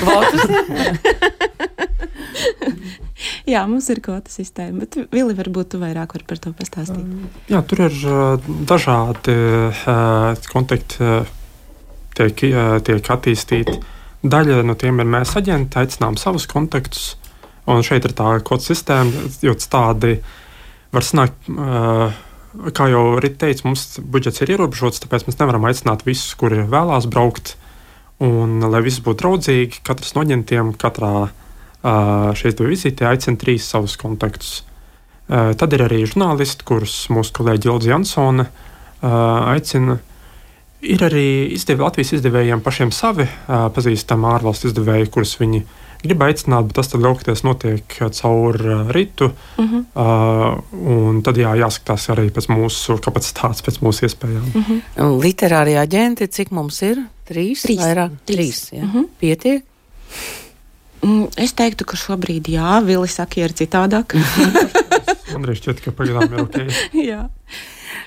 Jā, 3.51 3.63
mums 3.69 3.87
ir 3.93 4.01
kvotu 4.03 4.33
sistēma, 4.33 4.83
bet 4.83 4.97
Vili, 5.13 5.35
varbūt 5.37 5.73
tu 5.73 5.81
vairāk 5.81 6.15
vari 6.15 6.27
par 6.27 6.41
to 6.41 6.53
pastāstīt. 6.57 7.05
Jā, 7.51 7.61
tur 7.67 7.85
ir 7.87 7.97
uh, 8.07 8.51
dažādi 8.69 9.35
uh, 9.35 10.49
kontakti, 10.51 11.01
uh, 11.01 11.31
tiek, 12.17 12.45
tiek 12.87 13.11
attīstīti. 13.15 13.77
Daļa 14.21 14.61
no 14.67 14.75
tiem 14.77 15.01
ir 15.01 15.09
mēs 15.09 15.33
aģenti, 15.39 15.79
aicinām 15.81 16.17
savus 16.21 16.45
kontaktus, 16.49 17.15
un 17.69 17.81
šeit 17.85 18.05
ir 18.05 18.13
tā 18.17 18.35
kvotu 18.45 18.69
sistēma, 18.69 19.29
jo 19.41 19.55
tādi 19.57 20.19
var 20.93 21.07
sanākt. 21.07 21.49
Kā 22.75 22.85
jau 22.91 23.15
Rīta 23.23 23.45
teica, 23.45 23.63
mums 23.63 23.85
budžets 24.11 24.43
ir 24.43 24.51
ierobežots, 24.51 24.99
tāpēc 25.01 25.23
mēs 25.23 25.37
nevaram 25.39 25.65
aicināt 25.69 26.03
visus, 26.03 26.35
kuri 26.37 26.65
vēlās 26.69 27.07
braukt. 27.09 27.55
Un, 28.21 28.59
lai 28.69 28.83
viss 28.85 29.01
būtu 29.01 29.23
draudzīgi, 29.23 29.81
katrs 29.87 30.13
no 30.13 30.21
aģentiem 30.25 30.75
katrā 30.77 31.13
uh, 31.25 31.31
šeit 32.37 32.61
vizītē 32.61 33.07
aicina 33.09 33.39
trīs 33.41 33.69
savus 33.71 33.97
kontaktus. 33.97 34.61
Uh, 35.31 35.55
tad 35.57 35.73
ir 35.73 35.85
arī 35.87 36.03
žurnālisti, 36.05 36.65
kurus 36.67 36.95
mūsu 37.13 37.33
kolēģi 37.39 37.71
Ilza 37.71 37.93
Jansone 37.95 38.45
uh, 38.45 39.11
aicina. 39.55 39.97
Ir 40.81 41.01
arī 41.05 41.27
izdevi, 41.55 41.81
Latvijas 41.81 42.15
izdevējiem 42.17 42.61
pašiem 42.65 42.93
savi 42.93 43.25
uh, 43.25 43.69
pazīstami 43.73 44.29
ārvalstu 44.35 44.69
izdevēji, 44.69 45.09
kurus 45.13 45.37
viņi 45.41 45.63
uh, 45.63 45.77
grib 46.01 46.23
aicināt, 46.25 46.67
bet 46.69 46.79
tas 46.79 46.89
tad 46.91 47.01
lielākoties 47.03 47.43
notiek 47.45 47.97
caur 48.17 48.57
uh, 48.57 48.91
rītu. 48.93 49.31
Uh 49.61 49.73
-huh. 49.73 49.83
uh, 49.93 51.21
tad 51.25 51.37
jā, 51.37 51.53
jāskatās 51.61 52.09
arī 52.13 52.29
pēc 52.33 52.49
mūsu 52.49 52.97
kapacitātes, 53.05 53.63
pēc 53.65 53.81
mūsu 53.85 54.07
iespējām. 54.07 54.45
Uh 54.47 54.61
mhm. 54.61 54.79
-huh. 54.95 55.21
Literārie 55.21 55.77
aģenti, 55.79 56.27
cik 56.27 56.51
mums 56.51 56.81
ir? 56.81 57.03
Trīs, 57.31 57.65
trīs. 57.65 57.81
vairāk? 57.81 58.15
Trīs, 58.27 58.37
trīs 58.37 58.63
jā. 58.77 58.83
Uh 58.83 58.87
mhm. 58.87 58.97
-huh. 58.97 59.19
Pietiek? 59.19 59.67
Mm, 61.01 61.27
es 61.41 61.55
teiktu, 61.57 61.85
ka 61.89 61.97
šobrīd 61.97 62.51
jā, 62.51 62.77
Vili 62.85 63.09
saka, 63.09 63.41
ir 63.41 63.55
citādāk. 63.57 64.13
Man 65.33 65.47
arī 65.47 65.55
šķiet, 65.57 65.81
ka 65.81 65.93
pagaidām 65.97 66.33
ir 66.35 66.43
ok. 66.43 66.57
jā. 67.11 67.23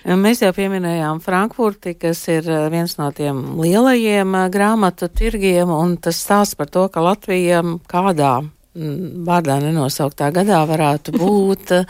Mēs 0.05 0.43
jau 0.43 0.51
pieminējām 0.53 1.23
Frankfurti, 1.25 1.95
kas 1.97 2.21
ir 2.29 2.45
eh, 2.45 2.67
viens 2.73 2.93
no 2.99 3.09
tiem 3.17 3.41
lielajiem 3.57 4.37
eh, 4.37 4.51
grāmatu 4.53 5.09
tirgiem, 5.09 5.71
un 5.73 5.97
tas 5.97 6.21
stāsts 6.21 6.59
par 6.59 6.69
to, 6.69 6.85
ka 6.93 7.01
Latvija 7.01 7.63
kādā 7.89 8.35
mm, 8.45 9.25
vārdā 9.25 9.57
nenosauktā 9.65 10.29
gadā 10.37 10.61
varētu 10.69 11.17
būt 11.23 11.73
eh, 11.79 11.89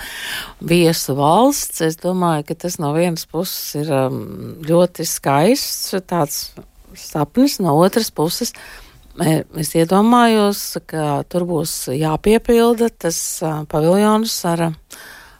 viesu 0.63 1.19
valsts. 1.19 1.83
Es 1.89 1.99
domāju, 1.99 2.47
ka 2.49 2.61
tas 2.67 2.79
no 2.79 2.95
vienas 2.95 3.27
puses 3.27 3.83
ir 3.83 3.91
mm, 3.91 4.63
ļoti 4.71 5.09
skaists 5.11 5.99
tāds 6.07 6.47
sapnis, 7.01 7.59
no 7.63 7.77
otras 7.81 8.11
puses. 8.15 8.55
Es 9.15 9.71
iedomājos, 9.79 10.63
ka 10.91 11.23
tur 11.31 11.45
būs 11.47 11.75
jāpiepilda 11.95 12.91
tas 12.91 13.19
paviljons 13.71 14.41
ar 14.51 14.71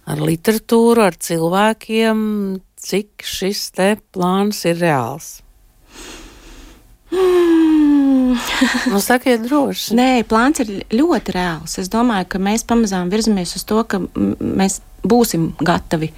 ar 0.05 0.21
literatūru, 0.21 1.01
ar 1.01 1.15
cilvēkiem, 1.17 2.19
cik 2.77 3.25
šis 3.25 3.71
te 3.73 3.87
plāns 4.13 4.61
ir 4.69 4.77
reāls? 4.83 5.39
Mm. 7.09 7.65
nu, 8.91 9.01
sakiet, 9.03 9.45
droši. 9.47 9.95
Nē, 9.99 10.09
plāns 10.29 10.63
ir 10.65 10.73
ļoti 10.95 11.35
reāls. 11.35 11.79
Es 11.81 11.91
domāju, 11.93 12.29
ka 12.35 12.41
mēs 12.43 12.67
pamazām 12.69 13.13
virzamies 13.13 13.55
uz 13.59 13.67
to, 13.69 13.83
ka 13.89 14.01
mēs 14.05 14.81
būsim 15.05 15.53
gatavi 15.63 16.11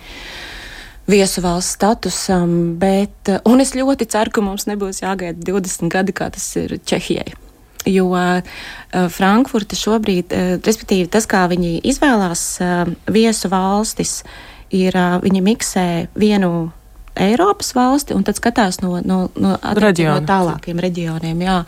viesu 1.06 1.42
valsts 1.44 1.76
statusam, 1.78 2.76
bet, 2.80 3.32
un 3.46 3.62
es 3.62 3.74
ļoti 3.78 4.08
ceru, 4.10 4.34
ka 4.34 4.44
mums 4.44 4.66
nebūs 4.70 5.02
jāgaida 5.04 5.38
20 5.46 5.92
gadi, 5.92 6.14
kā 6.16 6.30
tas 6.34 6.48
ir 6.60 6.78
Čehijai 6.84 7.36
jo 7.86 8.08
uh, 8.10 8.40
Frankfurta 9.14 9.76
šobrīd, 9.78 10.32
uh, 10.34 10.56
respektīvi 10.66 11.06
tas, 11.06 11.28
kā 11.30 11.44
viņi 11.46 11.78
izvēlās 11.86 12.42
viesu 13.14 13.50
valstis, 13.52 14.24
ir 14.74 14.96
viņi 15.22 15.42
miksē 15.46 15.86
vienu 16.18 16.72
Eiropas 17.16 17.70
valsti 17.74 18.14
un 18.14 18.24
tad 18.26 18.36
skatās 18.36 18.82
no, 18.82 18.98
no, 19.00 19.18
no, 19.40 19.54
no 19.56 20.16
tālākiem 20.28 20.80
reģioniem. 20.84 21.40
Jā. 21.46 21.60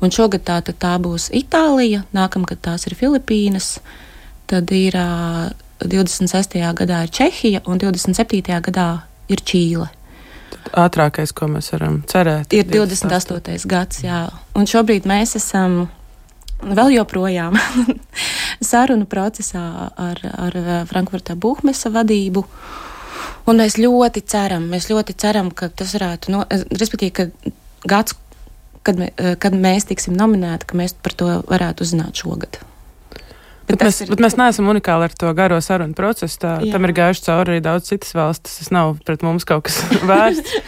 Un 0.00 0.14
šogad 0.14 0.46
tā, 0.46 0.60
tā 0.64 0.94
būs 1.02 1.28
Itālija, 1.34 2.04
nākamgad 2.16 2.62
tās 2.64 2.86
ir 2.88 2.96
Filipīnas, 2.96 3.76
tad 4.48 4.72
ir 4.72 4.96
uh, 4.96 5.50
26. 5.82 6.56
gadā 6.78 7.02
ir 7.04 7.12
Čehija 7.14 7.64
un 7.66 7.82
27. 7.82 8.60
gadā 8.68 8.88
ir 9.28 9.42
Čīle 9.42 9.90
ātrākais, 10.72 11.32
ko 11.36 11.48
mēs 11.50 11.70
varam 11.74 12.00
cerēt. 12.08 12.54
Ir 12.54 12.66
28. 12.68 13.10
28. 13.10 13.68
gads, 13.70 14.02
jā. 14.04 14.24
Un 14.56 14.68
šobrīd 14.70 15.06
mēs 15.08 15.36
esam 15.38 15.84
vēl 16.64 16.94
joprojām 16.96 17.58
sarunu 18.70 19.08
procesā 19.10 19.64
ar, 19.90 20.20
ar 20.46 20.58
Frankfurta 20.90 21.36
Buhmesa 21.36 21.92
vadību. 21.94 22.44
Un 23.50 23.60
mēs 23.60 23.76
ļoti 23.76 24.24
ceram, 24.30 24.70
mēs 24.72 24.88
ļoti 24.88 25.16
ceram, 25.20 25.50
ka 25.52 25.68
tas 25.68 25.92
varētu, 25.96 26.32
no, 26.32 26.44
respektīvi, 26.48 27.12
ka 27.12 27.26
gads, 27.90 28.16
kad, 28.84 29.00
mē, 29.00 29.10
kad 29.40 29.56
mēs 29.56 29.90
tiksim 29.90 30.16
nominēti, 30.16 30.70
ka 30.70 30.78
mēs 30.80 30.96
par 30.96 31.16
to 31.18 31.28
varētu 31.50 31.84
uzzināt 31.84 32.24
šogad. 32.24 32.62
Bet, 33.64 33.78
bet, 33.78 33.84
mēs, 33.86 33.98
ir... 34.04 34.10
bet 34.12 34.20
mēs 34.20 34.34
neesam 34.36 34.66
unikāli 34.68 35.06
ar 35.08 35.14
to 35.16 35.30
garo 35.36 35.56
sarunu 35.64 35.96
procesu. 35.96 36.36
Tā, 36.42 36.52
Jā. 36.60 36.74
tam 36.74 36.84
ir 36.84 36.92
gājuši 36.96 37.24
cauri 37.24 37.54
arī 37.54 37.62
daudz 37.64 37.88
citas 37.88 38.12
valstis. 38.16 38.58
Tas 38.60 38.72
nav 38.74 38.98
pret 39.06 39.24
mums 39.24 39.46
kaut 39.48 39.64
kas 39.68 39.78
vērsts. 40.10 40.58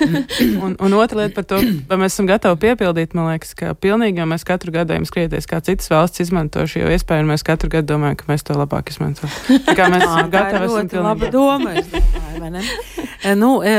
un, 0.64 0.76
un 0.80 0.96
otra 0.96 1.20
lieta 1.22 1.37
par 1.37 1.48
to, 1.50 1.61
vai 1.90 2.00
mēs 2.00 2.16
esam 2.16 2.30
gatavi 2.30 2.61
piepildīt, 2.64 3.12
man 3.18 3.28
liekas, 3.35 3.52
ka 3.59 3.74
pilnīgi 3.76 4.22
jau 4.22 4.28
mēs 4.30 4.46
katru 4.48 4.72
gadu 4.74 4.96
ejam 4.96 5.09
skrieties, 5.09 5.48
kā 5.50 5.61
citas 5.66 5.92
valstis 5.92 6.28
izmanto 6.28 6.64
šo 6.70 6.87
iespēju, 6.96 7.26
un 7.26 7.35
mēs 7.35 7.44
katru 7.46 7.72
gadu 7.76 7.92
domājam, 7.92 8.16
ka 8.22 8.30
mēs 8.32 8.46
to 8.48 8.56
labāk 8.56 8.94
izmantosim. 8.94 9.61
Tā 9.68 9.76
kā 9.76 9.90
mēs 9.92 10.06
esam 10.09 10.32
gatavi, 10.32 10.70
esam 10.70 10.90
pilnīgi. 10.94 11.04
Laba 11.11 11.32
doma, 11.35 11.76
es 11.76 11.92
domāju, 11.92 12.42
vai 12.46 12.54
ne? 12.56 12.64
E, 13.26 13.34
nu, 13.34 13.62
e, 13.64 13.70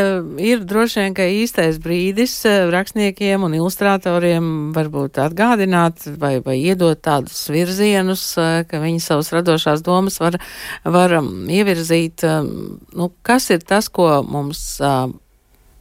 ir 0.43 0.63
droši 0.67 0.99
vien, 0.99 1.13
ka 1.15 1.23
īstais 1.31 1.77
brīdis 1.79 2.33
e, 2.43 2.55
rakstniekiem 2.67 3.45
un 3.47 3.53
ilustratoriem 3.55 4.47
varbūt 4.75 5.21
atgādināt 5.23 6.03
vai, 6.19 6.33
vai 6.43 6.57
iedot 6.59 6.99
tādus 6.99 7.45
virzienus, 7.47 8.25
ka 8.67 8.81
viņi 8.83 8.99
savas 8.99 9.31
radošās 9.31 9.85
domas 9.85 10.19
var, 10.19 10.35
var 10.83 11.15
um, 11.21 11.29
ievirzīt, 11.47 12.25
nu, 12.27 13.07
kas 13.23 13.47
ir 13.55 13.63
tas, 13.63 13.87
ko 13.87 14.09
mums 14.27 14.65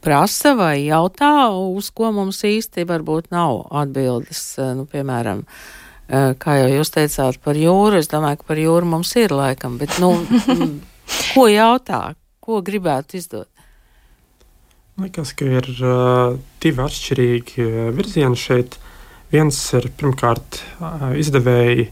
prasa 0.05 0.55
vai 0.55 0.85
jautā, 0.85 1.49
uz 1.51 1.91
ko 1.91 2.13
mums 2.15 2.39
īsti 2.47 2.87
varbūt 2.87 3.33
nav 3.35 3.65
atbildes, 3.83 4.45
nu, 4.79 4.87
piemēram. 4.87 5.43
Kā 6.39 6.55
jau 6.61 6.71
jūs 6.71 6.93
teicāt 6.95 7.41
par 7.43 7.59
jūru, 7.59 7.99
es 7.99 8.07
domāju, 8.07 8.39
ka 8.39 8.53
par 8.53 8.63
jūru 8.63 8.93
mums 8.95 9.11
ir 9.19 9.35
laikam, 9.35 9.75
bet, 9.81 9.99
nu, 9.99 10.13
ko 11.33 11.49
jautā, 11.51 12.01
ko 12.39 12.63
gribētu 12.63 13.19
izdot? 13.19 13.51
Liekas, 14.97 15.35
ka 15.37 15.45
ir 15.45 15.67
uh, 15.85 16.39
divi 16.57 16.81
atšķirīgi 16.81 17.65
virzieni 17.93 18.39
šeit. 18.39 18.79
Viens 19.29 19.59
ir 19.77 19.91
pirmkārt 19.93 20.57
uh, 20.81 21.11
izdevēji 21.13 21.91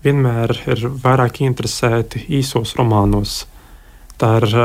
vienmēr 0.00 0.54
ir 0.72 0.86
vairāk 1.02 1.42
interesēti 1.44 2.24
īsos 2.38 2.72
romānos. 2.78 3.42
Tā 4.20 4.34
ir 4.40 4.56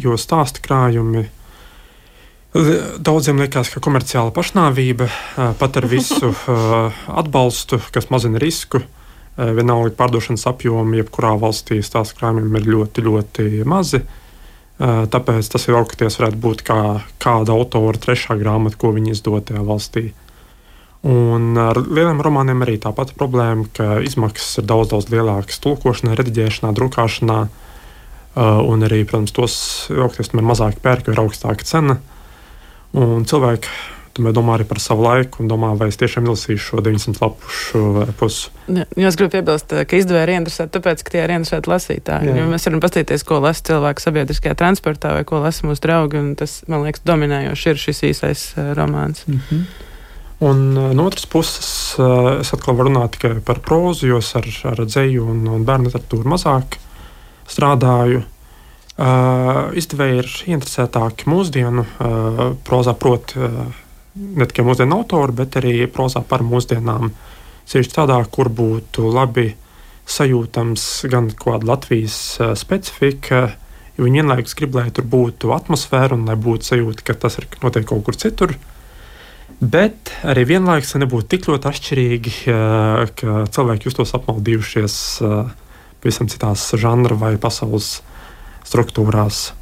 jo 0.00 0.16
stāstu 0.20 0.60
krājumi. 0.64 1.26
Daudziem 2.52 3.40
liekas, 3.40 3.72
ka 3.72 3.80
komerciāla 3.84 4.32
pašnāvība 4.36 5.08
pat 5.60 5.76
ar 5.80 5.88
visu 5.88 6.32
atbalstu, 7.20 7.80
kas 7.92 8.08
mazina 8.12 8.40
risku, 8.40 8.80
vienalga 9.36 9.92
pārdošanas 9.96 10.44
apjomi, 10.48 11.00
jebkurā 11.00 11.34
valstī 11.40 11.80
stāstu 11.84 12.20
krājumiem 12.20 12.60
ir 12.60 12.68
ļoti, 12.76 13.04
ļoti 13.08 13.48
mazi. 13.68 14.04
Tāpēc 14.82 15.46
tas 15.52 15.68
ir 15.68 15.76
augsties 15.78 16.16
varētu 16.18 16.38
būt 16.42 16.64
kā 16.66 16.78
kāda 17.22 17.54
autora 17.54 18.00
trešā 18.02 18.34
grāmata, 18.40 18.78
ko 18.80 18.90
viņi 18.96 19.14
izdod 19.14 19.46
tajā 19.46 19.62
valstī. 19.66 20.08
Un 21.06 21.58
ar 21.58 21.78
lieliem 21.82 22.22
romāniem 22.22 22.62
arī 22.62 22.76
tā 22.82 22.90
pati 22.94 23.14
problēma, 23.18 23.68
ka 23.74 24.00
izmaksas 24.02 24.58
ir 24.62 24.66
daudz, 24.70 24.90
daudz 24.90 25.10
lielākas 25.10 25.58
tulkošanā, 25.62 26.16
rediģēšanā, 26.18 26.70
drukāšanā. 26.78 27.38
Un 28.42 28.86
arī, 28.86 29.02
protams, 29.06 29.34
tos 29.36 29.56
augstāk 29.92 30.30
tomēr 30.32 30.46
mazāk 30.50 30.78
pērk, 30.82 31.06
jo 31.06 31.14
ir 31.14 31.22
augstāka 31.22 31.66
cena. 31.68 31.98
Un 32.96 33.26
cilvēki 33.28 33.70
tomēr 34.16 34.34
domā 34.36 34.56
arī 34.56 34.66
par 34.68 34.80
savu 34.82 35.04
laiku 35.06 35.42
un 35.42 35.50
domā, 35.50 35.72
vai 35.78 35.88
es 35.92 35.98
tiešām 36.00 36.26
izlasīšu 36.26 36.64
šo 36.64 36.82
900 36.84 37.22
lapušu 37.22 37.82
pusi. 38.20 38.50
Ja, 38.68 38.86
es 39.08 39.18
gribu 39.18 39.32
piebilst, 39.36 39.72
ka 39.72 39.98
izdevēji 39.98 40.28
ir 40.28 40.34
interesēti, 40.36 40.74
tāpēc, 40.76 41.04
ka 41.04 41.14
tie 41.14 41.22
ir 41.24 41.34
interesēti 41.36 41.72
lasītāji. 41.72 42.34
Mēs 42.50 42.68
varam 42.68 42.82
paskatīties, 42.84 43.24
ko 43.28 43.40
lasa 43.44 43.66
cilvēki 43.70 44.04
sabiedriskajā 44.04 44.58
transportā 44.58 45.14
vai 45.16 45.24
ko 45.28 45.40
lasa 45.44 45.68
mūsu 45.68 45.84
draugi, 45.86 46.20
un 46.20 46.34
tas, 46.38 46.60
man 46.72 46.84
liekas, 46.86 47.04
dominējoši 47.08 47.72
ir 47.72 47.82
šis 47.86 48.04
īsais 48.12 48.44
uh, 48.56 48.72
romāns. 48.78 49.24
Mm 49.26 49.40
-hmm. 49.48 49.64
Un 50.42 50.76
uh, 50.76 50.92
no 50.94 51.06
otras 51.06 51.26
puses, 51.26 51.96
es 52.40 52.52
atkal 52.54 52.74
varu 52.74 52.90
runāt 52.90 53.14
tikai 53.16 53.40
par 53.40 53.60
prózu, 53.60 54.06
jo 54.06 54.20
ar, 54.34 54.48
ar 54.64 54.84
dzēju 54.84 55.26
un, 55.30 55.46
un 55.46 55.64
bērnu 55.64 55.86
literatūru 55.86 56.28
mazāk 56.28 56.78
strādāju. 57.46 58.24
Uh, 58.92 59.70
izdevēji 59.72 60.18
ir 60.20 60.26
interesētāki 60.52 61.24
mūsdienu 61.30 61.80
uh, 61.80 62.42
prozā, 62.66 62.92
proti, 62.92 63.38
uh, 63.40 63.70
ne 64.16 64.48
tikai 64.48 64.64
mūsdienu 64.66 65.00
autori, 65.00 65.36
bet 65.42 65.58
arī 65.60 65.74
prozā 65.92 66.24
par 66.26 66.44
mūsdienām. 66.46 67.12
Sevišķi 67.68 67.96
tādā, 67.96 68.18
kur 68.32 68.50
būtu 68.52 69.06
labi 69.12 69.52
sajūtams 70.10 70.86
gan 71.12 71.30
kāda 71.38 71.68
Latvijas 71.74 72.18
uh, 72.40 72.52
specifika, 72.58 73.52
jo 73.96 74.08
viņi 74.08 74.22
vienlaikus 74.22 74.58
grib, 74.58 74.74
lai 74.76 74.90
tur 74.94 75.06
būtu 75.08 75.54
atmosfēra 75.54 76.18
un 76.18 76.26
lai 76.28 76.36
būtu 76.36 76.72
sajūta, 76.72 77.06
ka 77.06 77.18
tas 77.26 77.38
ir 77.38 77.48
notiek 77.62 77.86
kaut 77.88 78.04
kur 78.08 78.18
citur. 78.18 78.56
Uh, 78.56 78.68
Bet 79.62 80.10
arī 80.26 80.42
vienlaikus 80.56 80.96
nebūtu 80.98 81.28
tik 81.36 81.44
ļoti 81.46 81.68
atšķirīgi, 81.70 82.32
ka 83.14 83.42
cilvēki 83.54 83.86
justos 83.86 84.10
apmaldījušies 84.18 84.96
pavisam 86.02 86.26
citās 86.32 86.64
žanra 86.82 87.14
vai 87.14 87.36
pasaules 87.38 88.00
struktūrās. 88.66 89.52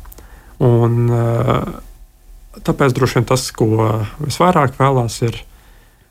Un, 0.64 1.12
tāpēc 2.58 2.94
droši 2.96 3.20
vien 3.20 3.28
tas, 3.28 3.46
ko 3.54 3.68
visvairāk 4.22 4.78
vēlās, 4.80 5.20
ir 5.26 5.42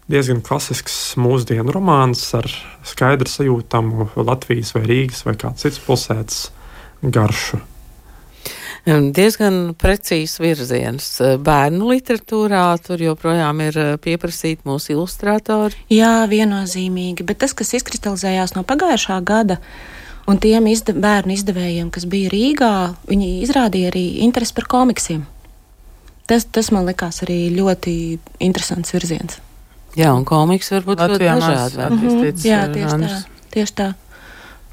diezgan 0.09 0.41
klasisks 0.45 1.17
mūsdienu 1.19 1.73
romāns 1.75 2.23
ar 2.37 2.47
skaidru 2.87 3.29
sajūtamu 3.29 4.11
Latvijas 4.17 4.73
vai 4.77 4.85
Rīgas 4.89 5.25
vai 5.27 5.35
kādas 5.37 5.67
citas 5.67 5.83
pilsētas 5.85 6.39
garšu. 7.03 7.61
Diezgan 8.89 9.75
precīzs 9.77 10.39
virziens. 10.39 11.07
Bērnu 11.45 11.91
literatūrā 11.91 12.63
tur 12.81 13.01
joprojām 13.03 13.59
ir 13.67 13.77
pieprasīti 14.01 14.65
mūsu 14.65 14.95
ilustrātori. 14.95 15.77
Jā, 15.93 16.23
viennozīmīgi, 16.31 17.25
bet 17.27 17.41
tas, 17.43 17.53
kas 17.53 17.75
izkristalizējās 17.77 18.55
no 18.55 18.63
pagājušā 18.65 19.19
gada, 19.27 19.59
un 20.31 20.39
tiem 20.41 20.71
izde 20.71 20.95
bērnu 20.95 21.35
izdevējiem, 21.35 21.91
kas 21.93 22.07
bija 22.09 22.31
Rīgā, 22.33 22.73
viņi 23.11 23.29
izrādīja 23.43 23.91
arī 23.91 24.05
interesi 24.25 24.55
par 24.57 24.71
komiksiem. 24.71 25.27
Tas, 26.29 26.45
tas 26.45 26.69
man 26.75 26.85
likās 26.85 27.23
arī 27.25 27.47
ļoti 27.55 27.93
interesants 28.45 28.93
virziens. 28.93 29.39
Jā, 29.97 30.11
un 30.13 30.27
komiks 30.29 30.69
var 30.75 30.85
būt 30.85 31.01
ļoti 31.01 31.25
dažādi. 31.25 31.79
Mm 31.89 32.03
-hmm. 32.03 32.45
Jā, 32.45 32.61
tieši 32.73 32.99
tā, 33.01 33.23
tieši 33.55 33.73
tā. 33.79 33.87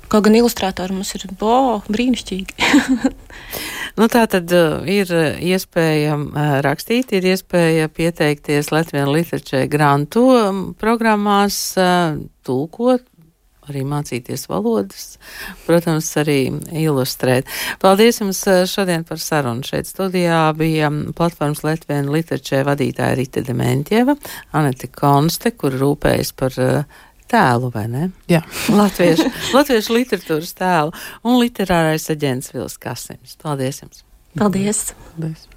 Kaut 0.06 0.22
gan 0.22 0.36
ilustrātori 0.38 0.94
mums 0.94 1.14
ir 1.16 1.24
bo, 1.40 1.82
brīnišķīgi. 1.88 2.54
nu, 3.98 4.06
tā 4.06 4.26
tad 4.30 4.52
uh, 4.54 4.84
ir 4.86 5.10
iespēja 5.42 6.14
uh, 6.14 6.60
rakstīt, 6.62 7.10
ir 7.12 7.26
iespēja 7.32 7.88
pieteikties 7.88 8.70
Latvijas 8.70 9.08
literatūrai 9.08 9.66
grantu 9.66 10.28
programmās, 10.78 11.74
uh, 11.80 12.20
tulkot, 12.46 13.02
arī 13.70 13.82
mācīties 13.88 14.46
valodas, 14.50 15.16
protams, 15.66 16.08
arī 16.20 16.38
ilustrēt. 16.72 17.48
Paldies 17.82 18.20
jums 18.22 18.42
eh, 18.50 18.62
šodien 18.70 19.06
par 19.08 19.20
sarunu. 19.22 19.66
Šeit 19.66 19.90
studijā 19.90 20.44
bija 20.58 20.90
platformas 21.16 21.64
Latvijas 21.66 22.10
literatūra 22.10 22.64
vadītāja 22.70 23.18
Rita 23.18 23.42
Dementjeva, 23.46 24.16
Anete 24.56 24.90
Konste, 24.92 25.52
kur 25.56 25.74
rūpējas 25.76 26.32
par 26.36 26.56
uh, 26.62 27.02
tēlu, 27.30 27.70
vai 27.74 27.86
ne? 27.90 28.06
Jā. 28.30 28.42
Latviešu, 28.80 29.28
latviešu 29.56 29.98
literatūras 29.98 30.54
tēlu 30.58 30.94
un 31.26 31.40
literārais 31.42 32.08
aģents 32.12 32.54
Vils 32.54 32.78
Kasims. 32.82 33.36
Paldies 33.42 33.82
jums! 33.84 34.06
Paldies! 34.36 34.88
Paldies. 35.16 35.50